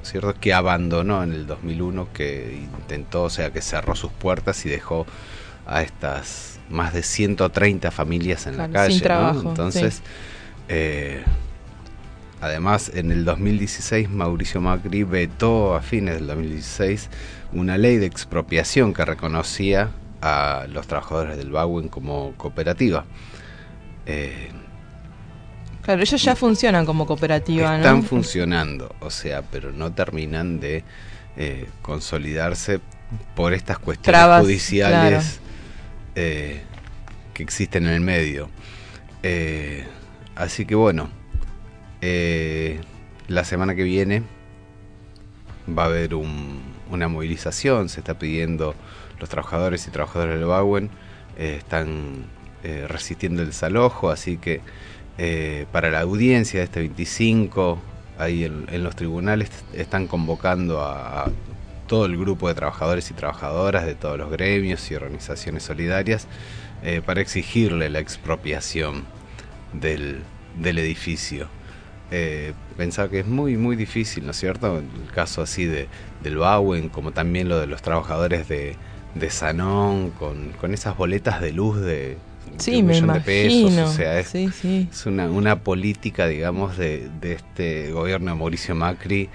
[0.03, 0.33] ¿cierto?
[0.39, 5.05] Que abandonó en el 2001, que intentó, o sea, que cerró sus puertas y dejó
[5.65, 9.03] a estas más de 130 familias en la Claro, calle, sin ¿no?
[9.03, 10.01] trabajo, Entonces, sí.
[10.69, 11.23] eh,
[12.41, 17.09] además, en el 2016 Mauricio Macri vetó a fines del 2016
[17.53, 23.05] una ley de expropiación que reconocía a los trabajadores del Bauen como cooperativa.
[24.05, 24.51] Eh,
[25.81, 28.03] Claro, ellos ya funcionan como cooperativa, están ¿no?
[28.03, 30.85] funcionando, o sea, pero no terminan de
[31.35, 32.79] eh, consolidarse
[33.35, 35.41] por estas cuestiones Trabas, judiciales
[36.15, 36.61] eh,
[37.33, 38.49] que existen en el medio.
[39.23, 39.83] Eh,
[40.35, 41.09] así que bueno,
[42.01, 42.79] eh,
[43.27, 44.23] la semana que viene
[45.67, 46.61] va a haber un,
[46.91, 48.75] una movilización, se está pidiendo,
[49.19, 50.89] los trabajadores y trabajadoras del Bauen
[51.37, 52.25] están
[52.87, 54.61] resistiendo el desalojo, así que
[55.71, 57.79] para la audiencia de este 25,
[58.19, 61.31] ahí en, en los tribunales están convocando a
[61.93, 66.25] todo el grupo de trabajadores y trabajadoras de todos los gremios y organizaciones solidarias
[66.81, 69.03] eh, para exigirle la expropiación
[69.73, 70.23] del,
[70.59, 71.49] del edificio.
[72.09, 74.79] Eh, pensaba que es muy, muy difícil, ¿no es cierto?
[74.79, 75.87] El caso así de,
[76.23, 78.75] del Bauen, como también lo de los trabajadores de,
[79.13, 82.17] de Sanón, con, con esas boletas de luz de,
[82.57, 83.71] Sí, un me millón de pesos.
[83.71, 83.83] imagino.
[83.83, 84.87] O sea, es, Sí, sí.
[84.91, 89.29] es una, una política, digamos, de, de este gobierno de Mauricio Macri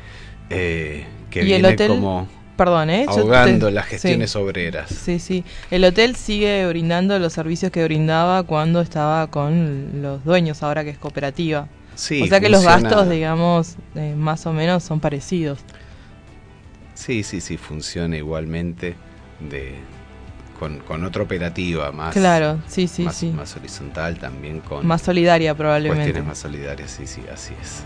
[0.50, 2.26] eh, que Y el viene hotel- como
[2.58, 3.04] Perdón, ¿eh?
[3.04, 4.38] Te- ahogando las gestiones sí.
[4.38, 4.90] obreras.
[4.90, 5.44] Sí, sí.
[5.70, 10.90] El hotel sigue brindando los servicios que brindaba cuando estaba con los dueños, ahora que
[10.90, 11.68] es cooperativa.
[11.94, 15.60] Sí, o sea que los gastos, digamos, eh, más o menos son parecidos.
[16.94, 18.96] Sí, sí, sí, funciona igualmente
[19.38, 19.76] de
[20.58, 22.12] con, con otra operativa más.
[22.12, 23.30] Claro, sí, sí, más, sí.
[23.30, 26.02] más horizontal también con Más solidaria probablemente.
[26.02, 27.84] cuestiones más solidarias, sí, sí, así es.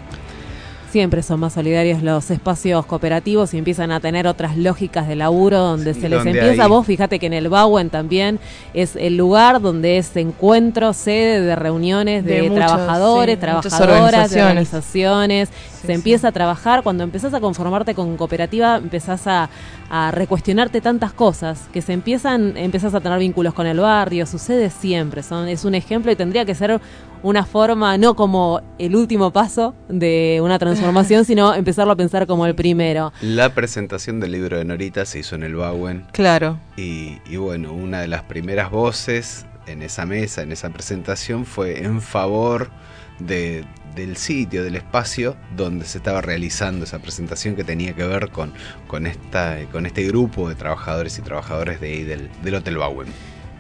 [0.93, 5.57] Siempre son más solidarios los espacios cooperativos y empiezan a tener otras lógicas de laburo
[5.59, 8.39] donde Sí, se les empieza, hay- vos fíjate que en el Bauen también
[8.75, 14.31] es el lugar donde es encuentro, sede de reuniones de, De muchos, trabajadores, sí, trabajadoras,
[14.31, 15.49] de organizaciones.
[15.49, 15.49] organizaciones.
[15.87, 19.49] se empieza a trabajar, cuando empezás a conformarte con cooperativa, empezás a,
[19.91, 24.69] a recuestionarte tantas cosas, que se empiezan, empezás a tener vínculos con el barrio, sucede
[24.71, 26.81] siempre, son, es un ejemplo y tendría que ser
[27.23, 32.47] una forma, no como el último paso de una transformación, sino empezarlo a pensar como
[32.47, 33.13] el primero.
[33.21, 36.07] La presentación del libro de Norita se hizo en el Bauen.
[36.13, 36.59] Claro.
[36.77, 41.85] Y, y bueno, una de las primeras voces en esa mesa, en esa presentación, fue
[41.85, 42.71] en favor
[43.19, 43.65] de,
[43.95, 48.53] del sitio, del espacio donde se estaba realizando esa presentación que tenía que ver con,
[48.87, 53.09] con, esta, con este grupo de trabajadores y trabajadoras de ahí del, del Hotel Bauen.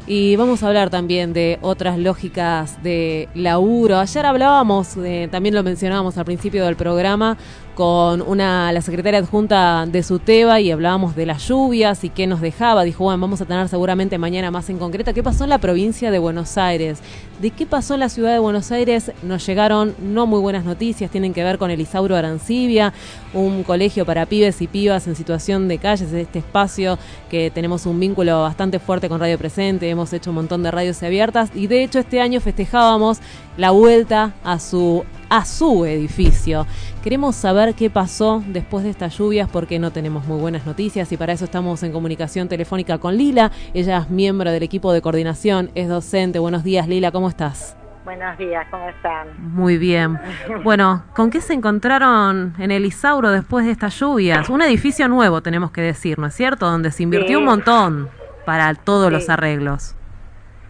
[0.06, 3.98] Y vamos a hablar también de otras lógicas de laburo.
[3.98, 7.36] Ayer hablábamos, eh, también lo mencionábamos al principio del programa,
[7.74, 12.40] con una la secretaria adjunta de SUTEBA y hablábamos de las lluvias y qué nos
[12.40, 12.84] dejaba.
[12.84, 15.14] Dijo, bueno, vamos a tener seguramente mañana más en concreto.
[15.14, 17.00] ¿Qué pasó en la provincia de Buenos Aires?
[17.40, 19.12] ¿De qué pasó en la ciudad de Buenos Aires?
[19.22, 22.92] Nos llegaron no muy buenas noticias, tienen que ver con el Isauro Arancibia,
[23.32, 26.98] un colegio para pibes y pibas en situación de calles, este espacio
[27.30, 31.02] que tenemos un vínculo bastante fuerte con Radio Presente, hemos hecho un montón de radios
[31.02, 33.18] abiertas y de hecho este año festejábamos
[33.56, 36.66] la vuelta a su a su edificio.
[37.02, 41.16] Queremos saber qué pasó después de estas lluvias porque no tenemos muy buenas noticias y
[41.16, 43.50] para eso estamos en comunicación telefónica con Lila.
[43.72, 46.38] Ella es miembro del equipo de coordinación, es docente.
[46.38, 47.74] Buenos días Lila, ¿cómo estás?
[48.04, 49.28] Buenos días, ¿cómo están?
[49.54, 50.18] Muy bien.
[50.64, 54.50] Bueno, ¿con qué se encontraron en el Isauro después de estas lluvias?
[54.50, 56.66] Un edificio nuevo, tenemos que decir, ¿no es cierto?
[56.70, 57.42] Donde se invirtió Sí.
[57.42, 58.10] un montón
[58.44, 59.12] para todos Sí.
[59.14, 59.94] los arreglos.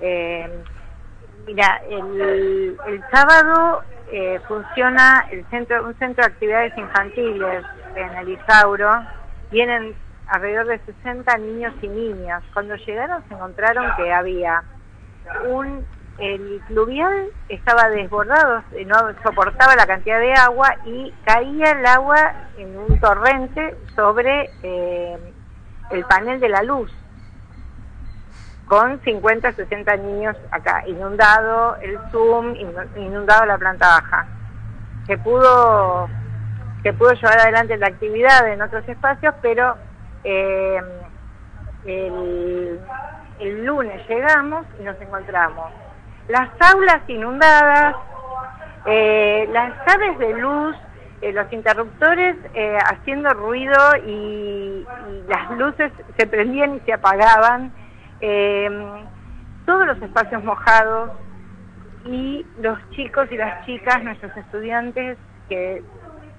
[0.00, 0.48] Eh,
[1.48, 3.80] mira, el, el sábado
[4.12, 7.64] eh, funciona el centro, un centro de actividades infantiles
[7.96, 8.90] en el Isauro.
[9.50, 9.94] Vienen
[10.26, 12.42] alrededor de 60 niños y niñas.
[12.52, 14.62] Cuando llegaron se encontraron que había
[15.48, 15.84] un
[16.18, 22.34] el fluvial estaba desbordado, eh, no soportaba la cantidad de agua y caía el agua
[22.58, 25.16] en un torrente sobre eh,
[25.90, 26.92] el panel de la luz
[28.72, 34.24] con 50, 60 niños acá, inundado el Zoom, inu- inundado la planta baja.
[35.06, 36.08] Se pudo,
[36.82, 39.76] se pudo llevar adelante la actividad en otros espacios, pero
[40.24, 40.80] eh,
[41.84, 42.80] el,
[43.40, 45.70] el lunes llegamos y nos encontramos
[46.28, 47.94] las aulas inundadas,
[48.86, 50.76] eh, las llaves de luz,
[51.20, 54.86] eh, los interruptores eh, haciendo ruido y
[55.28, 57.70] las luces se prendían y se apagaban,
[58.22, 58.70] eh,
[59.66, 61.10] todos los espacios mojados
[62.04, 65.18] y los chicos y las chicas, nuestros estudiantes,
[65.48, 65.82] que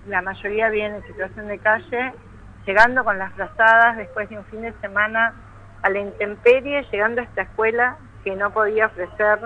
[0.08, 2.14] la mayoría vienen en situación de calle,
[2.66, 5.34] llegando con las frazadas después de un fin de semana
[5.82, 9.40] a la intemperie, llegando a esta escuela que no podía ofrecer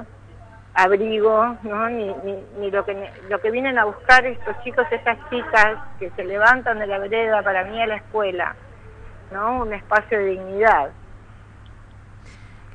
[0.75, 1.89] abrigo, ¿no?
[1.89, 2.13] ni,
[2.59, 6.77] ni, lo, que, lo que vienen a buscar estos chicos, estas chicas que se levantan
[6.77, 8.55] de la vereda para mí a la escuela,
[9.31, 9.63] ¿no?
[9.63, 10.91] un espacio de dignidad.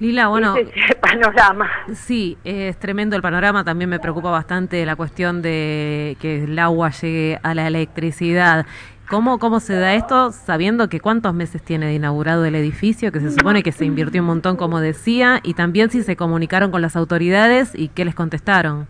[0.03, 1.71] Lila, bueno, es el panorama.
[1.95, 3.63] sí, es tremendo el panorama.
[3.63, 8.67] También me preocupa bastante la cuestión de que el agua llegue a la electricidad.
[9.09, 13.21] ¿Cómo, ¿Cómo se da esto sabiendo que cuántos meses tiene de inaugurado el edificio, que
[13.21, 16.83] se supone que se invirtió un montón, como decía, y también si se comunicaron con
[16.83, 18.89] las autoridades y qué les contestaron?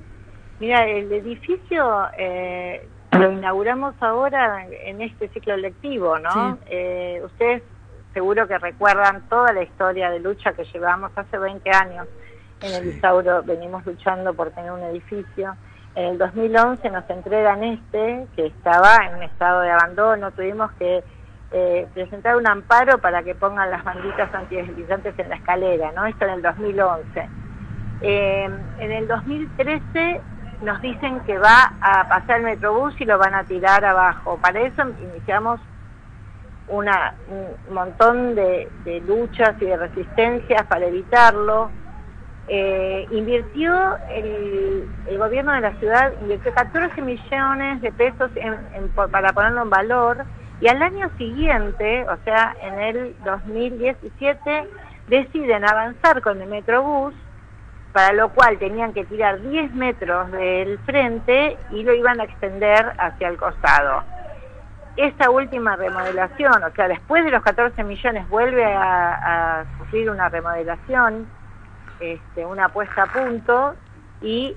[0.60, 6.54] Mira, el edificio eh, lo inauguramos ahora en este ciclo lectivo, ¿no?
[6.54, 6.60] Sí.
[6.70, 7.62] Eh, ustedes
[8.12, 12.06] seguro que recuerdan toda la historia de lucha que llevamos hace 20 años
[12.62, 15.56] en el Isauro, venimos luchando por tener un edificio.
[15.94, 21.02] En el 2011 nos entregan este, que estaba en un estado de abandono, tuvimos que
[21.50, 26.06] eh, presentar un amparo para que pongan las banditas antideslizantes en la escalera, ¿no?
[26.06, 27.28] Esto en el 2011.
[28.00, 30.20] Eh, en el 2013
[30.62, 34.38] nos dicen que va a pasar el Metrobús y lo van a tirar abajo.
[34.40, 34.82] Para eso
[35.12, 35.60] iniciamos
[36.68, 41.70] una, un montón de, de luchas y de resistencias para evitarlo.
[42.48, 49.32] Eh, invirtió el, el gobierno de la ciudad, invirtió 14 millones de pesos en- para
[49.32, 50.24] ponerlo en valor
[50.60, 54.68] y al año siguiente, o sea, en el 2017,
[55.08, 57.14] deciden avanzar con el Metrobús,
[57.92, 62.92] para lo cual tenían que tirar 10 metros del frente y lo iban a extender
[62.98, 64.02] hacia el costado.
[64.96, 71.26] Esta última remodelación, o sea, después de los 14 millones vuelve a, sufrir una remodelación,
[72.00, 73.74] este, una puesta a punto
[74.20, 74.54] y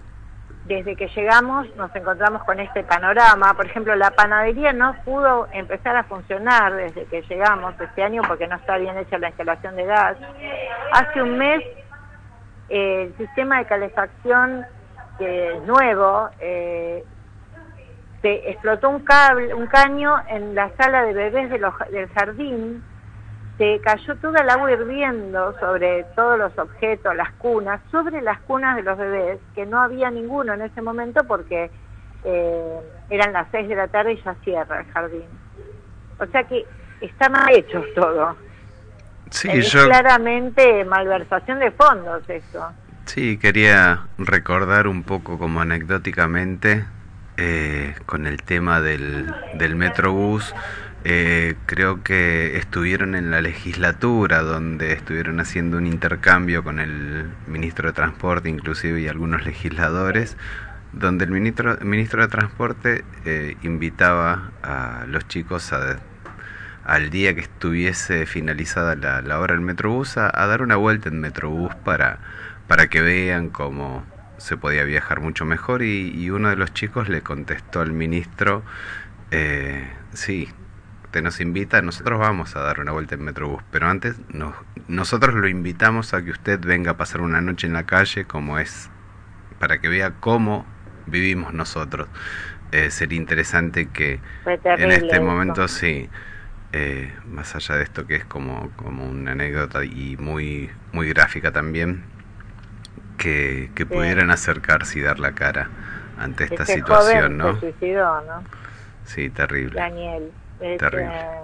[0.65, 3.53] desde que llegamos nos encontramos con este panorama.
[3.53, 8.47] Por ejemplo, la panadería no pudo empezar a funcionar desde que llegamos este año porque
[8.47, 10.17] no está bien hecha la instalación de gas.
[10.91, 11.61] Hace un mes
[12.69, 14.65] eh, el sistema de calefacción
[15.19, 17.05] es nuevo eh,
[18.25, 22.81] se explotó un cable, un caño en la sala de bebés de los- del jardín,
[23.59, 28.77] se cayó toda el agua hirviendo sobre todos los objetos, las cunas, sobre las cunas
[28.77, 31.69] de los bebés, que no había ninguno en ese momento porque
[32.23, 32.79] eh,
[33.11, 35.27] eran las 6 de la tarde y ya cierra el jardín.
[36.19, 36.65] O sea que
[37.01, 38.35] está mal hecho todo.
[39.29, 42.73] Sí, es yo claramente malversación de fondos eso.
[43.05, 46.85] sí quería recordar un poco como anecdóticamente
[47.37, 50.53] eh, con el tema del, del Metrobús.
[51.03, 57.89] eh, creo que estuvieron en la legislatura donde estuvieron haciendo un intercambio con el ministro
[57.89, 60.35] de Transporte inclusive y algunos legisladores
[60.95, 65.99] donde el ministro, ministro de Transporte eh, invitaba a los chicos a,
[66.85, 71.19] al día que estuviese finalizada la, la obra del Metrobús a, dar una vuelta en
[71.19, 72.19] Metrobús para,
[72.67, 74.05] para que vean cómo
[74.45, 78.63] se podía viajar mucho mejor y, y uno de los chicos le contestó al ministro,
[79.31, 80.49] eh, sí,
[81.11, 84.53] te nos invita, nosotros vamos a dar una vuelta en Metrobús, pero antes nos,
[84.87, 88.59] nosotros lo invitamos a que usted venga a pasar una noche en la calle como
[88.59, 88.91] es,
[89.59, 90.65] para que vea cómo
[91.07, 92.09] vivimos nosotros.
[92.71, 94.21] Eh, sería interesante que
[94.75, 95.21] en este eso.
[95.21, 96.09] momento sí,
[96.73, 101.51] eh, más allá de esto que es como, como una anécdota y muy, muy gráfica
[101.51, 102.03] también,
[103.17, 105.69] que, que pudieran acercarse y dar la cara
[106.17, 107.53] ante esta Ese situación, joven ¿no?
[107.55, 108.43] se suicidó, ¿no?
[109.03, 109.79] Sí, terrible.
[109.79, 110.31] Daniel.
[110.59, 111.11] Es, Terrible.
[111.13, 111.39] eh,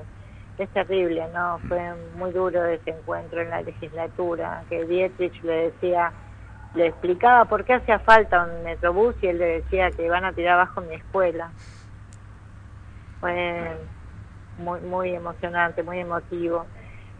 [0.57, 1.59] es terrible, ¿no?
[1.67, 1.81] Fue
[2.15, 6.11] muy duro ese encuentro en la legislatura, que Dietrich le decía,
[6.75, 10.33] le explicaba por qué hacía falta un metrobús y él le decía que van a
[10.33, 11.51] tirar abajo mi escuela.
[13.19, 13.75] Fue
[14.57, 16.65] muy, muy emocionante, muy emotivo.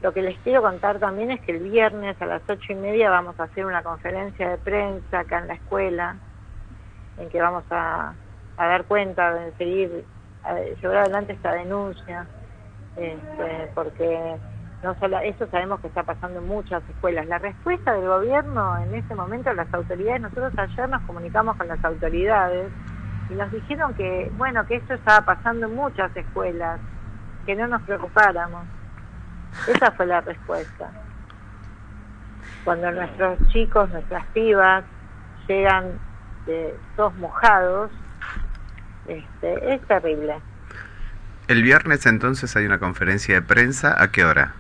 [0.02, 3.12] Lo que les quiero contar también es que el viernes a las ocho y media
[3.12, 6.16] vamos a hacer una conferencia de prensa acá en la escuela,
[7.20, 8.14] en que vamos a,
[8.58, 10.04] a dar cuenta de seguir,
[10.44, 12.26] a llevar adelante esta denuncia,
[12.96, 14.38] este, porque
[14.82, 17.28] no solo eso sabemos que está pasando en muchas escuelas.
[17.28, 21.84] La respuesta del gobierno en ese momento, las autoridades, nosotros ayer nos comunicamos con las
[21.86, 22.72] autoridades
[23.30, 26.80] y nos dijeron que, bueno, que esto estaba pasando en muchas escuelas,
[27.46, 28.66] que no nos preocupáramos.
[29.68, 30.92] Esa fue la respuesta.
[32.64, 34.84] Cuando nuestros chicos, nuestras pibas
[35.48, 36.00] llegan
[36.46, 37.92] de todos mojados,
[39.08, 40.36] este, es terrible.
[41.48, 44.54] El viernes entonces hay una conferencia de prensa, ¿a qué hora?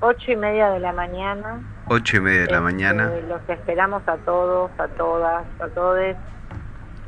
[0.00, 1.60] Ocho y media de la mañana.
[1.88, 3.10] Ocho y media de la Este, mañana.
[3.28, 6.16] Los esperamos a todos, a todas, a todos.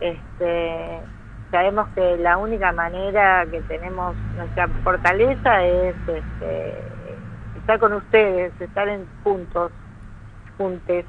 [0.01, 1.01] Este,
[1.53, 6.90] sabemos que la única manera que tenemos, nuestra fortaleza es este,
[7.61, 9.71] estar con ustedes, estar en juntos,
[10.59, 11.05] juntes.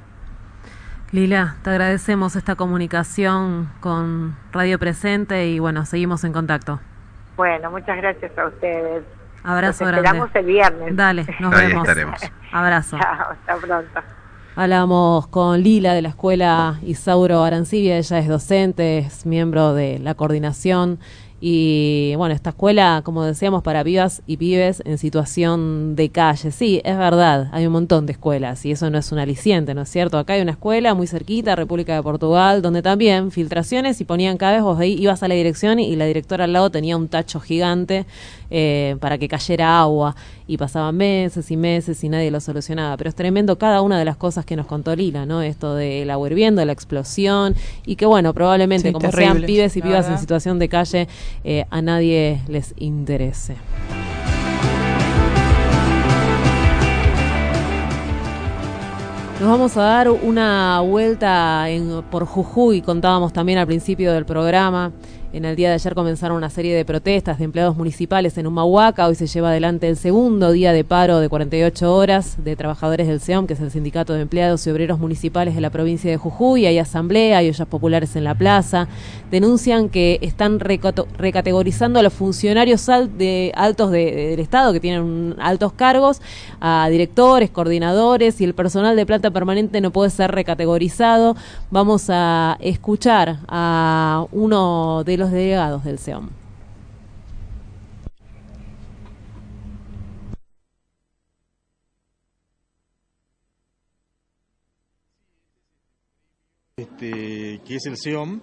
[1.11, 6.79] Lila, te agradecemos esta comunicación con Radio Presente y bueno, seguimos en contacto.
[7.35, 9.03] Bueno, muchas gracias a ustedes.
[9.43, 10.07] Abrazo grande.
[10.07, 10.95] esperamos el viernes.
[10.95, 11.87] Dale, nos Ahí vemos.
[11.87, 12.19] estaremos.
[12.53, 12.97] Abrazo.
[12.99, 13.99] Chao, hasta pronto.
[14.55, 20.13] Hablamos con Lila de la escuela Isauro Arancibia, ella es docente, es miembro de la
[20.15, 20.99] coordinación
[21.43, 26.51] y bueno, esta escuela, como decíamos, para pibas y pibes en situación de calle.
[26.51, 29.81] Sí, es verdad, hay un montón de escuelas y eso no es un aliciente, ¿no
[29.81, 30.19] es cierto?
[30.19, 34.53] Acá hay una escuela muy cerquita, República de Portugal, donde también filtraciones y ponían cada
[34.53, 38.05] vez, ahí ibas a la dirección y la directora al lado tenía un tacho gigante
[38.51, 40.15] eh, para que cayera agua.
[40.51, 42.97] Y pasaban meses y meses y nadie lo solucionaba.
[42.97, 45.41] Pero es tremendo cada una de las cosas que nos contó Lila, ¿no?
[45.41, 49.77] Esto del agua hirviendo, la explosión y que bueno, probablemente Sí, como terrible, sean pibes
[49.77, 51.07] y pibas en situación de calle,
[51.45, 53.55] eh, a nadie les interese.
[59.39, 64.91] Nos vamos a dar una vuelta en- por Jujuy, contábamos también al principio del programa.
[65.33, 69.07] En el día de ayer comenzaron una serie de protestas de empleados municipales en Humahuaca.
[69.07, 73.21] Hoy se lleva adelante el segundo día de paro de 48 horas de trabajadores del
[73.21, 76.65] SEOM, que es el Sindicato de Empleados y Obreros Municipales de la provincia de Jujuy.
[76.65, 78.89] Hay asamblea, hay ollas populares en la plaza.
[79.31, 86.21] Denuncian que están recategorizando a los funcionarios altos de- del Estado, que tienen altos cargos,
[86.59, 91.37] a directores, coordinadores y el personal de planta permanente no puede ser recategorizado.
[91.69, 96.29] Vamos a escuchar a uno de los delegados del SEOM.
[106.81, 108.39] este, que es el SEOM,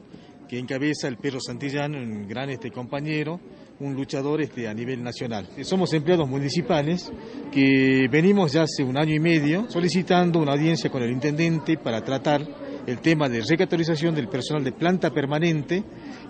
[0.49, 3.41] que encabeza el Perro Santillán, un gran este, compañero,
[3.81, 5.49] un luchador este, a nivel nacional.
[5.62, 7.12] Somos empleados municipales
[7.53, 12.03] que venimos ya hace un año y medio solicitando una audiencia con el intendente para
[12.03, 15.84] tratar el tema de recategorización del personal de planta permanente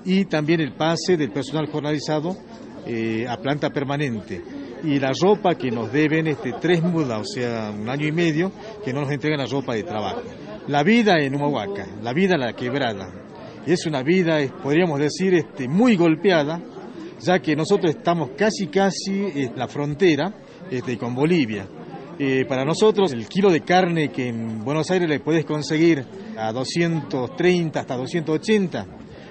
[0.05, 2.37] y también el pase del personal jornalizado
[2.85, 4.43] eh, a planta permanente.
[4.83, 8.51] Y la ropa que nos deben este, tres mudas, o sea, un año y medio,
[8.85, 10.23] que no nos entregan la ropa de trabajo.
[10.67, 13.09] La vida en Humahuaca, la vida en la quebrada,
[13.65, 16.61] es una vida, eh, podríamos decir, este, muy golpeada,
[17.21, 20.35] ya que nosotros estamos casi, casi en la frontera
[20.69, 21.69] este, con Bolivia.
[22.21, 26.05] Eh, para nosotros, el kilo de carne que en Buenos Aires le podés conseguir
[26.37, 28.87] a 230 hasta 280,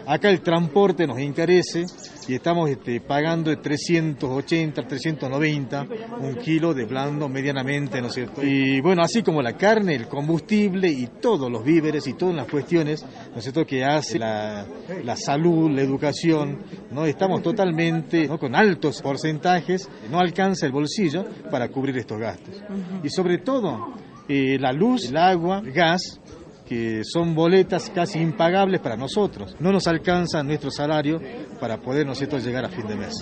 [0.08, 1.86] acá el transporte nos encarece
[2.28, 5.88] y estamos este, pagando de 380, 390
[6.20, 8.44] un kilo de blando medianamente, ¿no es cierto?
[8.44, 12.48] Y bueno, así como la carne, el combustible y todos los víveres y todas las
[12.48, 14.66] cuestiones, ¿no es cierto?, que hace la,
[15.04, 16.60] la salud, la educación,
[16.92, 17.06] ¿no?
[17.06, 18.40] Estamos totalmente ¿no?
[18.40, 22.62] con altos porcentajes, no alcanza el bolsillo para cubrir estos gastos.
[23.04, 23.94] Y sobre todo,
[24.28, 26.20] eh, la luz, el agua, el gas,
[26.68, 29.56] que son boletas casi impagables para nosotros.
[29.60, 31.22] No nos alcanza nuestro salario
[31.60, 33.14] para poder nosotros llegar a fin de mes.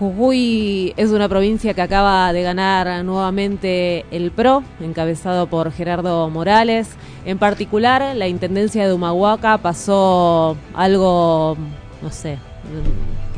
[0.00, 6.96] Jujuy es una provincia que acaba de ganar nuevamente el PRO, encabezado por Gerardo Morales.
[7.26, 11.58] En particular, la Intendencia de Humahuaca pasó algo,
[12.00, 12.38] no sé,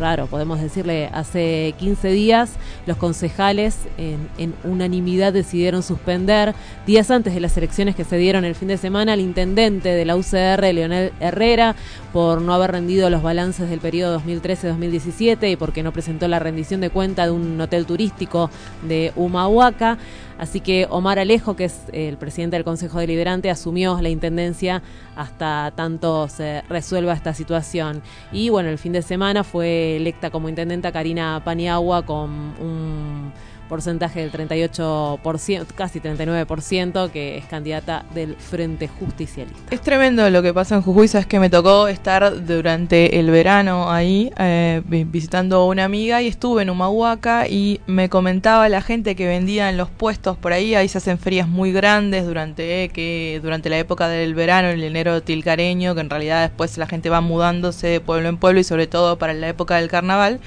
[0.02, 2.50] raro, podemos decirle, hace 15 días
[2.86, 6.54] los concejales en, unanimidad decidieron suspender,
[6.86, 10.04] días antes de las elecciones que se dieron el fin de semana, al intendente de
[10.04, 11.76] la UCR, Leonel Herrera,
[12.12, 16.80] por no haber rendido los balances del periodo 2013-2017 y porque no presentó la rendición
[16.80, 18.50] de cuenta de un hotel turístico
[18.82, 19.98] de Humahuaca.
[20.38, 24.82] Así que Omar Alejo, que es el presidente del Consejo Deliberante, asumió la intendencia
[25.14, 28.02] hasta tanto se resuelva esta situación.
[28.32, 33.32] Y bueno, el fin de semana fue electa como intendenta Karina Paniagua con un
[33.76, 39.74] porcentaje del 38%, casi 39%, que es candidata del Frente Justicialista.
[39.74, 43.90] Es tremendo lo que pasa en Jujuy, sabes que me tocó estar durante el verano
[43.90, 48.82] ahí eh, vi- visitando a una amiga y estuve en Humahuaca y me comentaba la
[48.82, 52.90] gente que vendía en los puestos por ahí, ahí se hacen ferias muy grandes durante
[52.90, 57.08] que durante la época del verano, el enero tilcareño, que en realidad después la gente
[57.08, 60.40] va mudándose de pueblo en pueblo y sobre todo para la época del carnaval.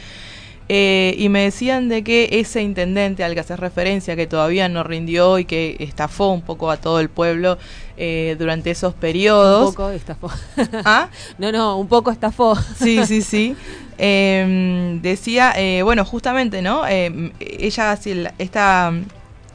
[0.67, 4.83] Eh, y me decían de que ese intendente al que haces referencia, que todavía no
[4.83, 7.59] rindió y que estafó un poco a todo el pueblo
[7.97, 9.69] eh, durante esos periodos.
[9.69, 10.31] Un poco estafó.
[10.85, 11.09] ¿Ah?
[11.37, 12.55] No, no, un poco estafó.
[12.55, 13.55] Sí, sí, sí.
[13.97, 16.85] Eh, decía, eh, bueno, justamente, ¿no?
[16.85, 17.97] Eh, ella,
[18.37, 18.93] esta,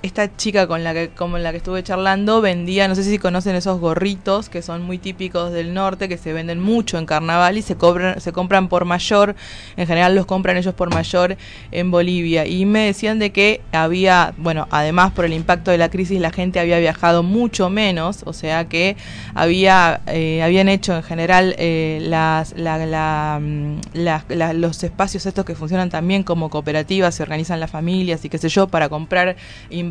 [0.02, 3.54] esta chica con la que con la que estuve charlando vendía, no sé si conocen
[3.54, 7.62] esos gorritos que son muy típicos del norte, que se venden mucho en carnaval y
[7.62, 9.34] se cobran, se compran por mayor,
[9.76, 11.36] en general los compran ellos por mayor
[11.70, 12.46] en Bolivia.
[12.46, 16.30] Y me decían de que había, bueno, además por el impacto de la crisis la
[16.30, 18.96] gente había viajado mucho menos, o sea que
[19.34, 23.80] había, eh, habían hecho en general eh, las, la, la, mm,
[24.54, 28.48] los espacios estos que funcionan también como cooperativas, se organizan las familias y qué sé
[28.48, 29.36] yo, para comprar,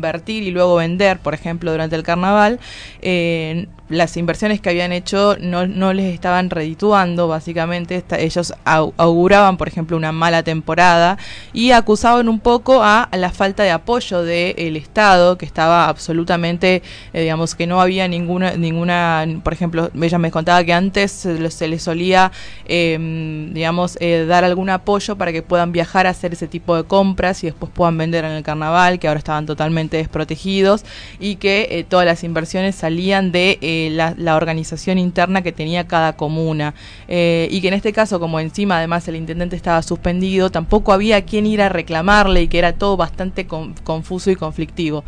[0.00, 2.58] invertir y luego vender, por ejemplo, durante el carnaval,
[3.02, 8.02] eh, las inversiones que habían hecho no, no les estaban redituando, básicamente.
[8.18, 11.18] Ellos au- auguraban, por ejemplo, una mala temporada
[11.52, 16.82] y acusaban un poco a, la falta de apoyo del Estado, que estaba absolutamente,
[17.12, 21.50] eh, digamos, que no había ninguna, ninguna, por ejemplo, ella me contaba que antes se,
[21.50, 22.30] se les solía,
[22.66, 26.84] eh, digamos, eh, dar algún apoyo para que puedan viajar a hacer ese tipo de
[26.84, 30.84] compras y después puedan vender en el carnaval, que ahora estaban totalmente desprotegidos
[31.18, 36.14] y que eh, todas las inversiones salían de eh, la, organización interna que tenía cada
[36.16, 36.74] comuna.
[37.08, 41.22] Eh, y que en este caso, como encima además el intendente estaba suspendido, tampoco había
[41.22, 45.04] quien ir a reclamarle y que era todo bastante con- confuso y conflictivo.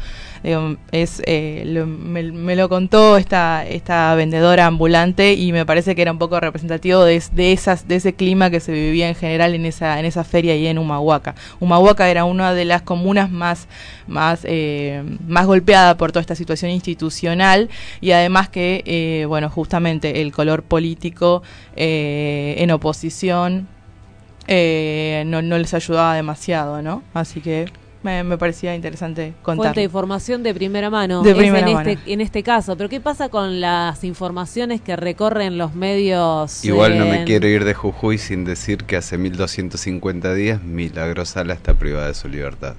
[0.90, 6.10] Es, eh, lo- me, lo contó esta, esta vendedora ambulante y me parece que era
[6.10, 9.66] un poco representativo de, de esas, de ese clima que se vivía en general en
[9.66, 11.36] esa, en esa feria y en Humahuaca.
[11.60, 13.68] Humahuaca era una de las comunas más,
[14.08, 14.44] más,
[15.28, 17.68] más golpeada por toda esta situación institucional
[18.00, 21.42] y además que, eh, bueno, justamente el color político
[21.76, 23.68] eh, en oposición
[24.46, 27.02] eh, no, no les ayudaba demasiado, ¿no?
[27.14, 27.66] Así que
[28.02, 29.66] me, me parecía interesante contar.
[29.66, 31.22] Fuente de información de primera mano.
[31.22, 31.90] De es primera en, mano.
[31.90, 32.76] Este, en este caso.
[32.76, 36.64] Pero ¿qué pasa con las informaciones que recorren los medios?
[36.64, 41.54] Igual no me quiero ir de Jujuy sin decir que hace 1250 días Milagro Sala
[41.54, 42.74] está privada de su libertad.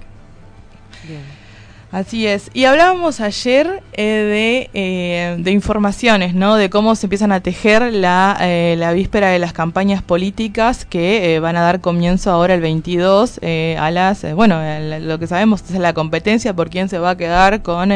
[1.93, 2.49] Así es.
[2.55, 6.55] Y hablábamos ayer eh, de, eh, de informaciones, ¿no?
[6.55, 11.35] De cómo se empiezan a tejer la, eh, la víspera de las campañas políticas que
[11.35, 15.27] eh, van a dar comienzo ahora el 22 eh, a las, bueno, el- lo que
[15.27, 17.89] sabemos es la competencia por quién se va a quedar con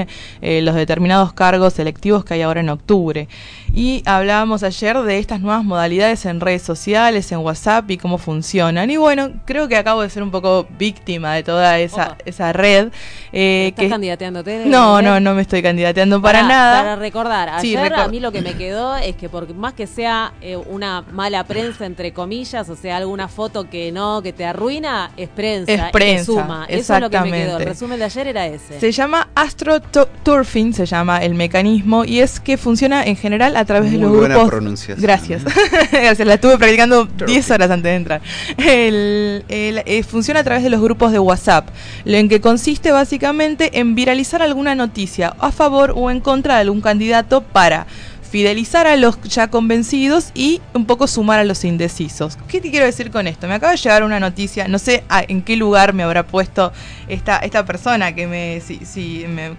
[0.43, 3.27] los determinados cargos selectivos que hay ahora en octubre.
[3.73, 8.91] Y hablábamos ayer de estas nuevas modalidades en redes sociales, en WhatsApp y cómo funcionan.
[8.91, 12.89] Y bueno, creo que acabo de ser un poco víctima de toda esa, esa red.
[13.33, 14.65] eh, ¿Estás candidateándote?
[14.65, 16.81] no, no, no me estoy candidateando para, Para- nada.
[16.81, 19.73] Para recordar, Sí, ayer recor- a mí lo que me quedó es que por más
[19.73, 24.33] que sea eh, una mala prensa, entre comillas, o sea, alguna foto que no, que
[24.33, 25.71] te arruina, es prensa.
[25.71, 26.65] Es prensa, suma.
[26.69, 27.31] Eso es lo que me quedó.
[27.31, 27.65] El exactamente.
[27.65, 28.79] resumen de ayer era ese.
[28.79, 33.91] Se llama astroturfing, se llama el mecanismo, y es que funciona en general a través
[33.91, 34.49] de los buena grupos.
[34.49, 35.01] pronunciación.
[35.01, 35.43] Gracias.
[35.91, 38.21] Gracias, la estuve practicando 10 horas antes de entrar.
[38.57, 41.67] El- el- eh, funciona a través de los grupos de WhatsApp,
[42.05, 46.61] lo en que consiste básicamente en viralizar alguna noticia a favor o en contra de
[46.61, 47.85] algún candidato para
[48.27, 52.37] fidelizar a los ya convencidos y un poco sumar a los indecisos.
[52.47, 53.47] ¿Qué te quiero decir con esto?
[53.47, 56.73] Me acaba de llegar una noticia, no sé en qué lugar me habrá puesto
[57.07, 58.61] esta, esta persona que me-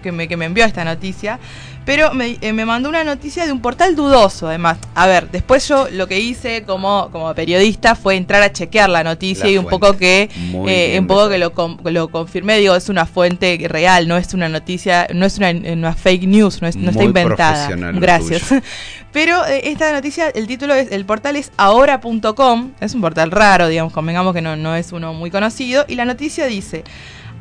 [0.03, 1.39] que, me, que me envió esta noticia,
[1.85, 4.77] pero me, eh, me mandó una noticia de un portal dudoso además.
[4.95, 9.03] A ver, después yo lo que hice como, como periodista fue entrar a chequear la
[9.03, 9.79] noticia La y un fuente.
[9.87, 10.29] poco que,
[10.67, 11.51] eh, un poco que lo,
[11.85, 15.93] lo confirmé, digo, es una fuente real, no es una noticia, no es una, una
[15.95, 17.69] fake news, no, es- no está inventada.
[17.93, 18.43] Gracias.
[19.11, 23.67] Pero eh, esta noticia, el título es, el portal es ahora.com, es un portal raro,
[23.67, 26.83] digamos, convengamos que no, no es uno muy conocido, y la noticia dice,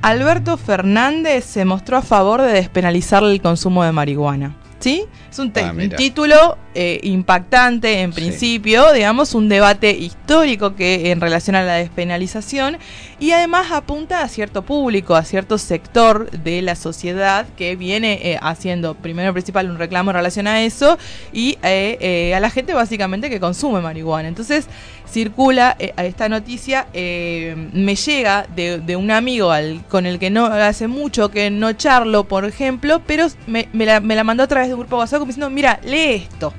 [0.02, 4.56] Alberto Fernández se mostró a favor de despenalizar el consumo de marihuana.
[4.78, 5.04] ¿Sí?
[5.30, 11.20] Es un, Ah, un título eh, impactante en principio, digamos, un debate histórico que en
[11.20, 12.78] relación a la despenalización
[13.18, 18.38] y además apunta a cierto público, a cierto sector de la sociedad que viene eh,
[18.40, 20.98] haciendo primero principal un reclamo en relación a eso
[21.32, 24.28] y eh, eh, a la gente básicamente que consume marihuana.
[24.28, 24.68] Entonces
[25.10, 30.30] circula eh, esta noticia, eh, me llega de, de un amigo al, con el que
[30.30, 34.44] no hace mucho que no charlo, por ejemplo, pero me, me la, me la mandó
[34.44, 36.52] a través de un grupo de WhatsApp diciendo, mira, lee esto.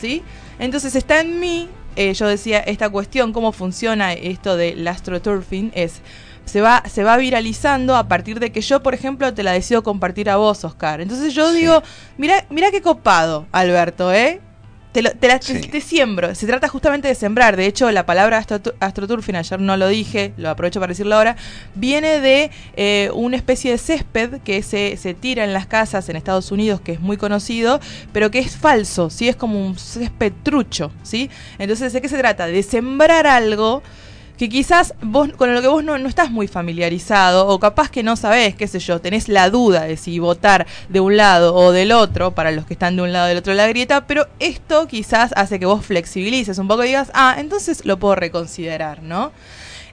[0.00, 0.22] ¿Sí?
[0.58, 6.00] Entonces está en mí, eh, yo decía, esta cuestión, cómo funciona esto del astroturfing, es...
[6.44, 9.82] Se va, se va viralizando a partir de que yo, por ejemplo, te la decido
[9.82, 11.00] compartir a vos, Oscar.
[11.00, 11.82] Entonces yo digo,
[12.18, 14.40] mira, mira qué copado, Alberto, ¿eh?
[14.96, 16.34] Te, lo- te la- te- te siembro.
[16.34, 17.54] Se trata justamente de sembrar.
[17.54, 21.36] De hecho, la palabra astro- astroturfing, ayer no lo dije, lo aprovecho para decirlo ahora,
[21.74, 26.16] viene de eh, una especie de césped que se, se tira en las casas en
[26.16, 27.78] Estados Unidos, que es muy conocido,
[28.14, 29.28] pero que es falso, ¿sí?
[29.28, 31.28] Es como un césped trucho, ¿sí?
[31.58, 32.46] Entonces, ¿de qué se trata?
[32.46, 33.82] De sembrar algo
[34.38, 38.02] que quizás vos con lo que vos no, no estás muy familiarizado o capaz que
[38.02, 41.72] no sabés, qué sé yo, tenés la duda de si votar de un lado o
[41.72, 44.06] del otro para los que están de un lado o del otro de la grieta,
[44.06, 48.14] pero esto quizás hace que vos flexibilices un poco y digas, ah, entonces lo puedo
[48.14, 49.32] reconsiderar, ¿no?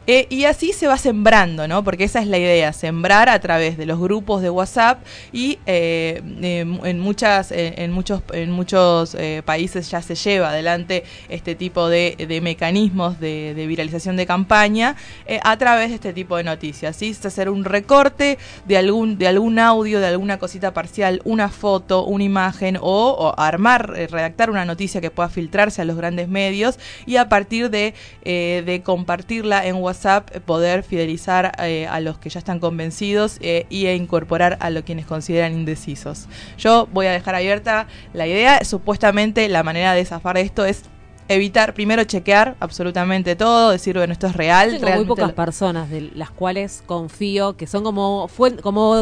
[0.05, 1.81] Eh, y así se va sembrando, ¿no?
[1.81, 5.01] Porque esa es la idea, sembrar a través de los grupos de WhatsApp
[5.31, 10.49] y eh, eh, en muchas, eh, en muchos, en muchos eh, países ya se lleva
[10.49, 16.11] adelante este tipo de, de mecanismos de, viralización de campaña eh, a través de este
[16.11, 16.97] tipo de noticias.
[16.97, 17.15] ¿sí?
[17.23, 22.25] Hacer un recorte de algún, de algún audio, de alguna cosita parcial, una foto, una
[22.25, 27.15] imagen o, o armar, redactar una noticia que pueda filtrarse a los grandes medios y
[27.15, 27.93] a partir de,
[28.25, 29.92] de compartirla en WhatsApp
[30.31, 34.69] eh, poder fidelizar eh, a los que ya están convencidos eh, y e incorporar a
[34.69, 36.27] los quienes consideran indecisos.
[36.57, 40.83] Yo voy a dejar abierta la idea, supuestamente la manera de zafar de esto es
[41.29, 44.71] evitar, primero chequear absolutamente todo, decir, bueno, esto es real.
[44.71, 48.27] Tengo muy realmente pocas lo- personas de las cuales confío que son como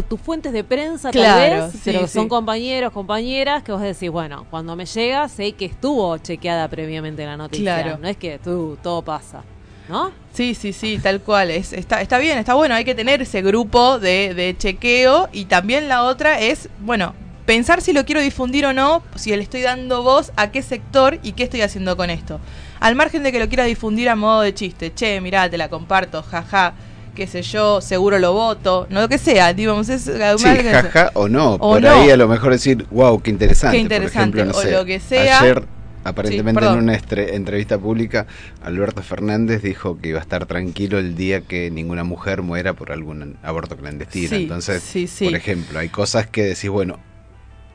[0.04, 2.14] tus fuentes de prensa Claro, tal vez, sí, pero sí.
[2.14, 7.26] son compañeros, compañeras que vos decís, bueno, cuando me llega sé que estuvo chequeada previamente
[7.26, 7.98] la noticia, Claro.
[7.98, 9.44] no es que tú todo pasa,
[9.92, 10.12] ¿no?
[10.34, 11.52] Sí, sí, sí, tal cual.
[11.52, 12.74] Es, está, está bien, está bueno.
[12.74, 15.30] Hay que tener ese grupo de, de chequeo.
[15.34, 17.14] Y también la otra es, bueno,
[17.46, 21.20] pensar si lo quiero difundir o no, si le estoy dando voz a qué sector
[21.22, 22.39] y qué estoy haciendo con esto.
[22.80, 24.94] Al margen de que lo quiera difundir a modo de chiste.
[24.94, 26.74] Che, mirá, te la comparto, jaja,
[27.14, 29.54] qué sé yo, seguro lo voto, no lo que sea.
[29.54, 31.56] Digamos, es Sí, jaja o no.
[31.56, 31.92] O Por no.
[31.92, 33.76] ahí a lo mejor decir, wow, qué interesante.
[33.76, 35.42] Qué interesante, Por ejemplo, no o sé, lo que sea.
[35.42, 35.64] Ayer,
[36.04, 38.28] aparentemente Sí, en una entrevista pública,
[38.62, 42.91] Alberto Fernández dijo que iba a estar tranquilo el día que ninguna mujer muera por
[42.91, 44.30] algún aborto clandestino.
[44.30, 45.26] Sí, Entonces, sí, sí.
[45.26, 46.99] por ejemplo, hay cosas que decís, bueno,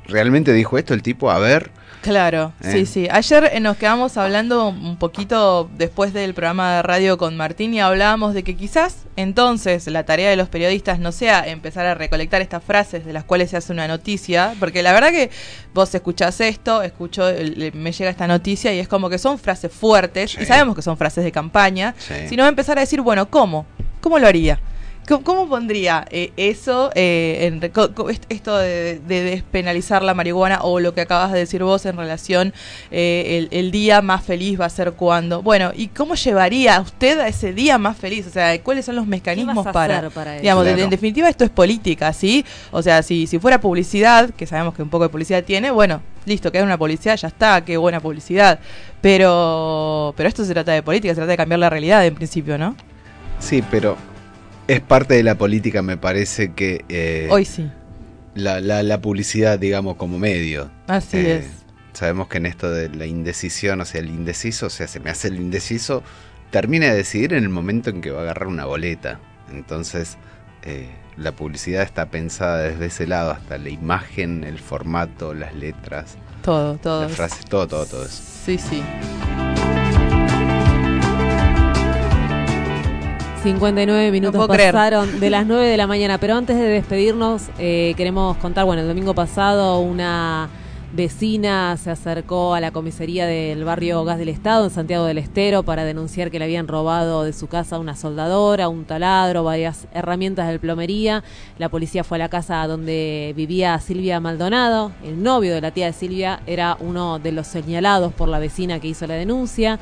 [0.06, 1.30] ¿realmente dijo esto el tipo?
[1.30, 1.70] A ver.
[2.06, 2.70] Claro, Eh.
[2.70, 3.08] sí, sí.
[3.10, 7.80] Ayer eh, nos quedamos hablando un poquito después del programa de radio con Martín y
[7.80, 12.42] hablábamos de que quizás entonces la tarea de los periodistas no sea empezar a recolectar
[12.42, 15.30] estas frases de las cuales se hace una noticia, porque la verdad que
[15.74, 17.24] vos escuchás esto, escucho,
[17.74, 20.96] me llega esta noticia y es como que son frases fuertes y sabemos que son
[20.96, 22.14] frases de campaña, Sí.
[22.28, 23.66] sino empezar a decir, bueno, ¿cómo?
[24.00, 24.60] ¿Cómo lo haría?
[25.08, 27.62] ¿Cómo, cómo pondría eh, eso, eh, en
[28.28, 32.52] esto de, de despenalizar la marihuana o lo que acabas de decir vos en relación,
[32.90, 35.42] eh, el, el día más feliz va a ser cuando?
[35.42, 38.26] Bueno, ¿y cómo llevaría usted a ese día más feliz?
[38.26, 40.42] O sea, ¿cuáles son los mecanismos a para, hacer para eso?
[40.42, 40.84] digamos, de- Claro.
[40.84, 42.44] en definitiva esto es política, ¿sí?
[42.72, 46.02] O sea, si, si fuera publicidad, que sabemos que un poco de publicidad tiene, bueno,
[46.24, 48.58] listo, que hay una publicidad, ya está, qué buena publicidad.
[49.00, 52.58] Pero, pero esto se trata de política, se trata de cambiar la realidad en principio,
[52.58, 52.74] ¿no?
[53.38, 53.96] Sí, pero
[54.68, 56.84] es parte de la política, me parece que...
[56.88, 57.70] eh, Hoy sí.
[58.34, 60.70] La, la, la publicidad, digamos, como medio.
[60.88, 61.46] Así Eh, es.
[61.94, 65.08] Sabemos que en esto de la indecisión, o sea, el indeciso, o sea, se me
[65.08, 66.02] hace el indeciso,
[66.50, 69.18] termina de decidir en el momento en que va a agarrar una boleta.
[69.50, 70.18] Entonces,
[70.64, 76.18] eh, la publicidad está pensada desde ese lado, hasta la imagen, el formato, las letras,
[76.42, 77.02] Todo, todo.
[77.04, 78.22] las frases, todo, todo, todo eso.
[78.44, 78.82] Sí, sí.
[83.46, 84.72] 59 minutos creer.
[84.72, 88.82] pasaron de las 9 de la mañana, pero antes de despedirnos eh, queremos contar, bueno,
[88.82, 90.48] el domingo pasado una
[90.92, 95.62] vecina se acercó a la comisaría del barrio Gas del Estado en Santiago del Estero
[95.62, 100.48] para denunciar que le habían robado de su casa una soldadora, un taladro, varias herramientas
[100.48, 101.22] de plomería.
[101.58, 105.86] La policía fue a la casa donde vivía Silvia Maldonado, el novio de la tía
[105.86, 109.78] de Silvia era uno de los señalados por la vecina que hizo la denuncia.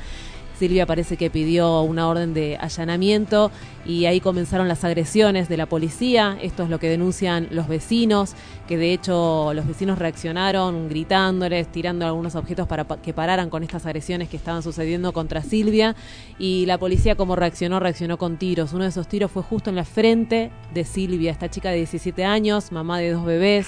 [0.59, 3.51] Silvia parece que pidió una orden de allanamiento
[3.87, 6.39] y ahí comenzaron las agresiones de la policía.
[6.41, 8.35] Esto es lo que denuncian los vecinos,
[8.67, 13.63] que de hecho los vecinos reaccionaron gritándoles, tirando algunos objetos para pa- que pararan con
[13.63, 15.95] estas agresiones que estaban sucediendo contra Silvia.
[16.39, 18.73] Y la policía como reaccionó, reaccionó con tiros.
[18.73, 22.25] Uno de esos tiros fue justo en la frente de Silvia, esta chica de 17
[22.25, 23.67] años, mamá de dos bebés.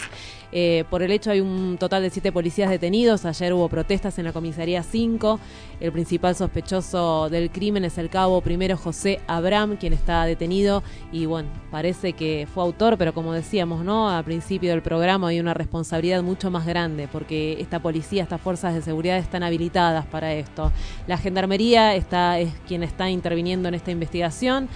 [0.53, 3.25] Eh, por el hecho hay un total de siete policías detenidos.
[3.27, 5.39] Ayer hubo protestas en la comisaría 5.
[5.81, 10.83] El principal sospechoso del crimen es el cabo primero José Abraham, quien está detenido.
[11.13, 14.09] Y bueno, parece que fue autor, pero como decíamos, ¿no?
[14.09, 18.75] Al principio del programa hay una responsabilidad mucho más grande, porque esta policía, estas fuerzas
[18.75, 20.73] de seguridad están habilitadas para esto.
[21.07, 24.69] La gendarmería está, es quien está interviniendo en esta investigación.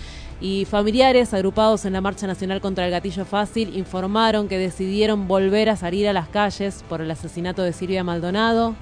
[0.42, 5.68] Y familiares agrupados en la Marcha Nacional contra el Gatillo Fácil informaron que decidieron volver
[5.68, 8.74] a salir a las calles por el asesinato de Silvia Maldonado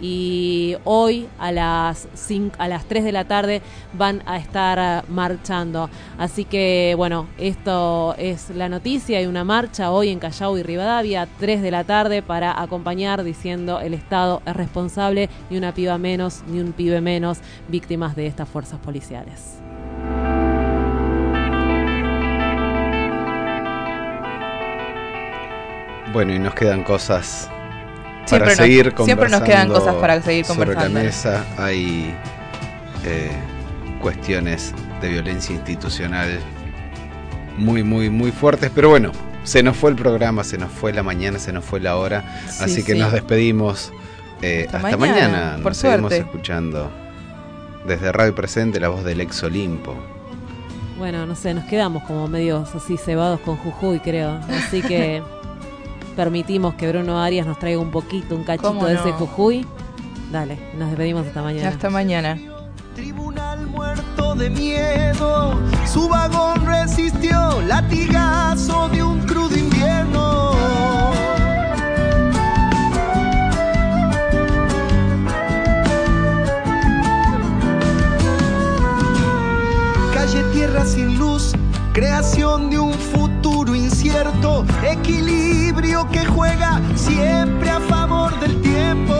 [0.00, 3.62] y hoy a las, cinco- a las 3 de la tarde
[3.96, 5.88] van a estar marchando.
[6.18, 11.28] Así que bueno, esto es la noticia, hay una marcha hoy en Callao y Rivadavia,
[11.38, 16.42] 3 de la tarde para acompañar diciendo el Estado es responsable, ni una piba menos,
[16.48, 17.38] ni un pibe menos,
[17.68, 19.58] víctimas de estas fuerzas policiales.
[26.14, 27.50] Bueno, y nos quedan cosas
[28.24, 31.00] Siempre para nos- seguir siempre nos quedan conversando cosas para seguir Sobre la conversando.
[31.00, 32.14] mesa hay
[33.04, 33.30] eh,
[34.00, 36.38] cuestiones de violencia institucional
[37.58, 38.70] muy, muy, muy fuertes.
[38.74, 39.12] Pero bueno,
[39.42, 42.24] se nos fue el programa, se nos fue la mañana, se nos fue la hora.
[42.48, 42.98] Sí, así que sí.
[42.98, 43.92] nos despedimos.
[44.40, 45.56] Eh, Hasta hasta, mañana, mañana.
[45.62, 46.90] por Nos seguimos escuchando
[47.86, 49.94] desde Radio Presente la voz del ex Olimpo.
[50.98, 54.38] Bueno, no sé, nos quedamos como medios así cebados con Jujuy, creo.
[54.66, 55.22] Así que
[56.14, 59.16] permitimos que Bruno Arias nos traiga un poquito, un cachito ¿Cómo de ese no?
[59.18, 59.66] Jujuy.
[60.32, 61.68] Dale, nos despedimos hasta mañana.
[61.68, 62.38] Hasta mañana.
[63.70, 70.52] muerto de miedo, su vagón resistió latigazo de un crudo invierno.
[80.14, 81.52] Calle tierra sin luz,
[81.92, 85.43] creación de un futuro incierto, equilibrio
[86.12, 89.14] que juega siempre a favor del tiempo.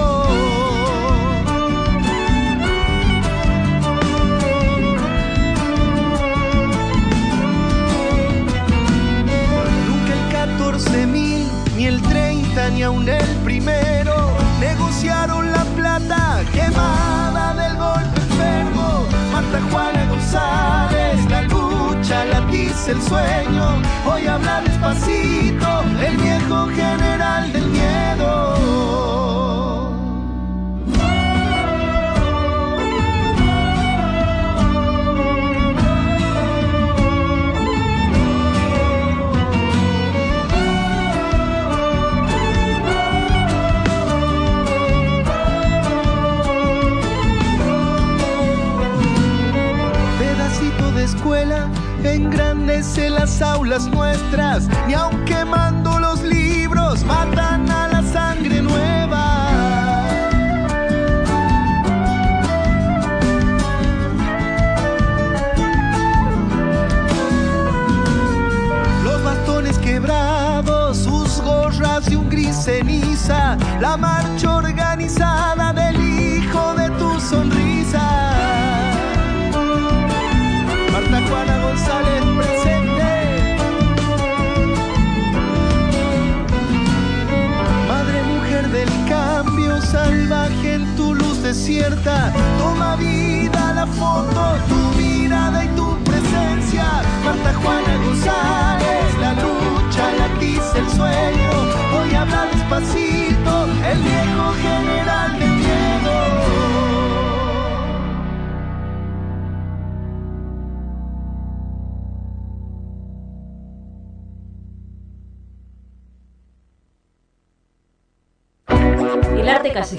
[9.86, 14.14] Nunca el 14.000, ni el 30, ni aun el primero
[14.60, 19.06] negociaron la plata quemada del golpe enfermo.
[19.32, 23.82] Marta Juana González, la lucha, latiza el sueño.
[24.06, 26.13] Hoy habla despacito el
[26.68, 27.84] general del miedo.
[50.18, 51.68] pedacito de escuela
[52.04, 55.24] engrandece las aulas nuestras y aun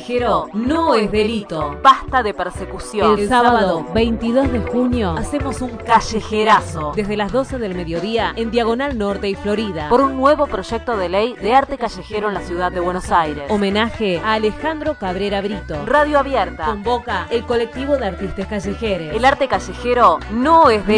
[0.05, 1.79] callejero no es delito.
[1.81, 3.17] Basta de persecución.
[3.17, 8.97] El sábado 22 de junio hacemos un callejerazo desde las 12 del mediodía en Diagonal
[8.97, 12.71] Norte y Florida por un nuevo proyecto de ley de arte callejero en la ciudad
[12.71, 13.45] de Buenos Aires.
[13.49, 15.85] Homenaje a Alejandro Cabrera Brito.
[15.87, 19.15] Radio Abierta convoca el colectivo de artistas callejeros.
[19.15, 20.95] El arte callejero no es delito.